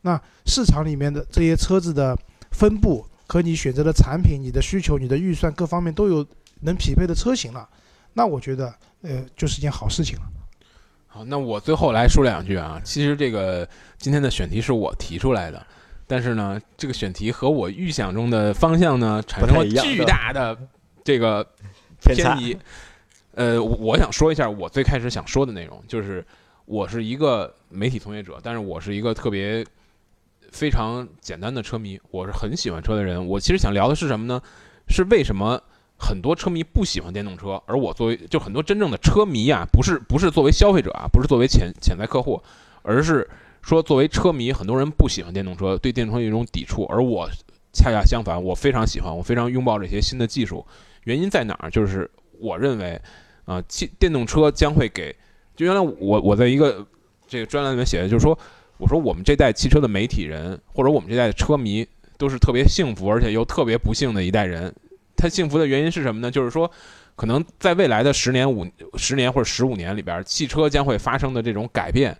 [0.00, 2.18] 那市场里面的这些车子的
[2.50, 6.26] 分布和你选择的产品、你的需求、你的预算各方面都有
[6.60, 7.68] 能匹配的车型了，
[8.14, 10.22] 那我觉得呃就是一件好事情了。
[11.06, 12.80] 好，那我最后来说两句啊。
[12.82, 15.64] 其实这个今天的选题是我提出来的，
[16.06, 20.56] 但是呢，这个选题和我预想中的方向呢产生了巨大的
[21.04, 21.46] 这个
[22.00, 22.56] 偏移。
[23.34, 26.24] 呃，我我想说一下我最开始想说的内容，就是
[26.64, 29.64] 我是一个媒体从业者，但是我是一个特别
[30.52, 33.26] 非常简单的车迷，我是很喜欢车的人。
[33.26, 34.40] 我其实想聊的是什么呢？
[34.88, 35.60] 是为什么
[35.96, 42.42] 很多车迷不喜欢电动车，而我作为就很多真正的车迷啊，不是不是作为消费者啊，不是作为潜潜在客户，
[42.82, 43.28] 而是
[43.62, 47.28] 说作为车迷，很多人不喜欢电动车，对电动车有一种抵触，而我
[47.72, 50.66] 恰恰相反，我非常喜欢，我非常拥抱这些新的技术。
[51.04, 51.70] 原因在哪儿？
[51.70, 53.00] 就是我认为
[53.44, 55.14] 啊，汽电动车将会给，
[55.56, 56.86] 就原来我我在一个
[57.26, 58.38] 这个专栏里面写的，就是说，
[58.78, 61.86] 我说我们这代汽车的媒体人，或者我们这代车迷，
[62.18, 64.74] 都是特别幸福，而且又特别不幸的一代人。
[65.16, 66.30] 他幸福的原因是什么呢？
[66.30, 66.70] 就是说，
[67.16, 72.16] 可能在未来的十年、五十年或者十五年里边，汽车将会发生的这种改变，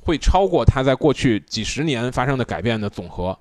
[0.00, 3.36] 会超过它在过去几十年发生的改变的总和。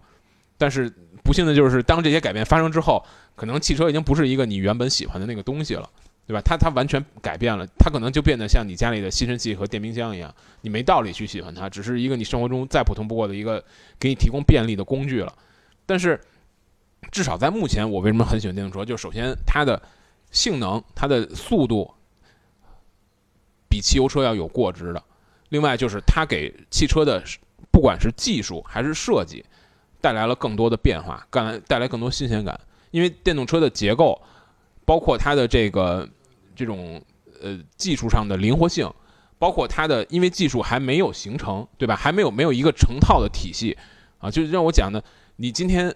[0.57, 0.91] 但是
[1.23, 5.89] 不幸的就是，当这些改变发生之后，可能汽车已经不是一个你原本喜欢的那个东西了，
[6.27, 6.41] 对吧？
[6.43, 13.63] 它它完全改变了，它可能就变得像你家里的吸尘器和电冰箱一样，你没道理去喜欢它，只是一个你生活中再普通不过的一个
[13.97, 15.33] 给你提供便利的工具了。
[15.85, 16.19] 但是
[17.11, 18.85] 至少在目前，我为什么很喜欢电动车？
[18.85, 19.81] 就首先它的
[20.31, 21.91] 性能、它的速度
[23.67, 25.03] 比汽油车要有过之的，
[25.49, 27.23] 另外就是它给汽车的
[27.71, 29.43] 不管是技术还是设计
[30.01, 32.59] 带来了更多的变化，带来带来更多新鲜感。
[32.91, 34.19] 因为电动车的结构，
[34.85, 36.07] 包括它的这个
[36.55, 37.01] 这种
[37.41, 38.91] 呃技术上的灵活性，
[39.37, 41.95] 包括它的因为技术还没有形成，对吧？
[41.95, 43.77] 还没有没有一个成套的体系
[44.17, 45.03] 啊，就是让我讲的，
[45.35, 45.95] 你今天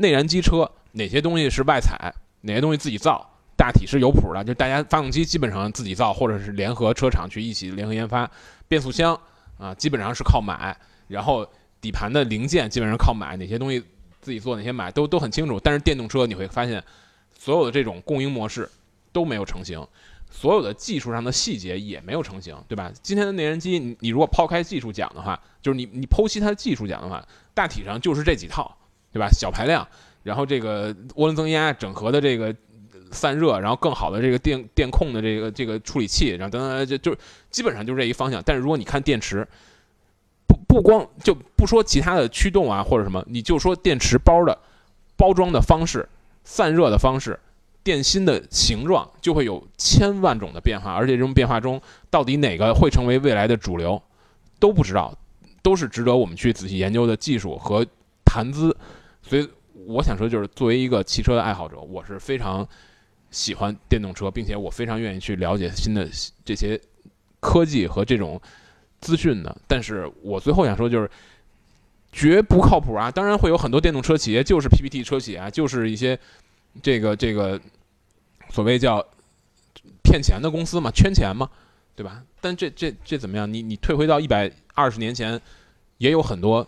[0.00, 4.42] 内燃机车哪些东西是外采，哪些东西自己造，大体是有谱的。
[4.42, 8.28] 就大家发动机基本上自己造，或者是联合车厂去一起联合研发。
[8.66, 9.18] 变速箱
[9.58, 10.74] 啊，基本上是靠买，
[11.08, 11.46] 然后
[11.80, 13.84] 底盘的零件基本上靠买，哪些东西
[14.22, 15.60] 自己做，哪些买都都很清楚。
[15.60, 16.82] 但是电动车你会发现，
[17.38, 18.68] 所有的这种供应模式
[19.12, 19.86] 都没有成型，
[20.30, 22.90] 所有的技术上的细节也没有成型，对吧？
[23.02, 27.22] 今天的内燃机，你你如果抛开技术讲的话，就是你你剖析它的技术讲的话，
[27.52, 28.74] 大体上就是这几套，
[29.12, 29.28] 对吧？
[29.32, 29.86] 小排量，
[30.22, 32.54] 然后这个涡轮增压整合的这个
[33.10, 37.16] 散热，然后更好的这个电电控的这个这个处理器，然后等等，就就
[37.50, 38.40] 基本上就是这一方向。
[38.46, 39.46] 但是如果你看电池，
[40.46, 44.56] 不不光就不说其他的驱动啊或者什么，你就说电池包的
[45.16, 46.08] 包装的方式、
[46.44, 47.36] 散热的方式、
[47.82, 50.92] 电芯的形状，就会有千万种的变化。
[50.92, 54.00] 而且这种变化中，到底哪个会成为未来的主流，
[54.60, 55.12] 都不知道，
[55.62, 57.84] 都是值得我们去仔细研究的技术和
[58.24, 58.76] 谈资。
[59.30, 59.48] 所以
[59.86, 62.66] 我想说，就是作为一个汽车的爱好者，我是非常
[63.30, 66.08] 喜欢电动车，并且我非常愿意去了解新的
[66.44, 66.78] 这些
[67.38, 68.42] 科技和这种
[69.00, 69.56] 资讯的。
[69.68, 71.08] 但是我最后想说，就是
[72.10, 73.08] 绝不靠谱啊！
[73.08, 76.18] 当然会有很多电动车企业就是 PPT 车企啊，就是一些
[76.82, 77.60] 这个这个
[78.48, 79.00] 所谓叫
[80.02, 81.48] 骗钱的公司嘛，圈钱嘛，
[81.94, 82.20] 对吧？
[82.40, 83.50] 但这这这怎么样？
[83.50, 85.40] 你你退回到一百二十年前，
[85.98, 86.66] 也有很多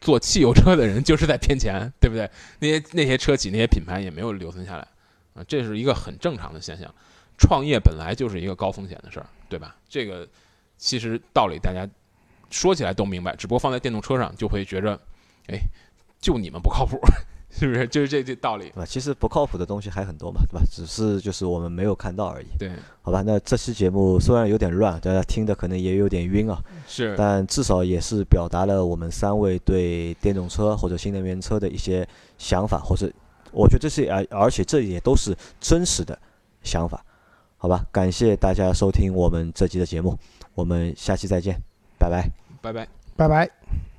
[0.00, 2.30] 做汽油车的人就是在骗钱，对不对？
[2.60, 4.86] 那些那些车企那些品牌也没有留存下来
[5.34, 6.92] 啊，这是一个很正常的现象。
[7.38, 9.76] 创业本来就是一个高风险的事儿，对吧？
[9.88, 10.28] 这个
[10.78, 11.88] 其实道理大家
[12.50, 15.00] 说起来都明白，只不过放在电动车上就会觉着，
[15.48, 15.58] 哎，
[16.20, 17.00] 就你们不靠谱，
[17.58, 17.86] 是不是？
[17.88, 18.80] 就是这这道理对。
[18.80, 18.84] 吧？
[18.86, 20.62] 其实不靠谱的东西还很多嘛，对吧？
[20.70, 22.46] 只是就是我们没有看到而已。
[22.58, 22.70] 对，
[23.02, 33.10] 好吧，那这期节目虽然有点乱，大家听的可能也有点晕啊，是但至少也是表达了我们三位对电动车或者新能源车的一些想法，或者
[33.52, 36.18] 我觉得这是而而且这也都是真实的
[36.62, 37.04] 想法，
[37.58, 37.84] 好吧？
[37.92, 40.18] 感谢大家收听我们这期的节目，
[40.54, 41.60] 我们下期再见，
[41.98, 42.30] 拜拜。
[42.62, 42.88] 拜拜。
[43.14, 43.91] 拜拜。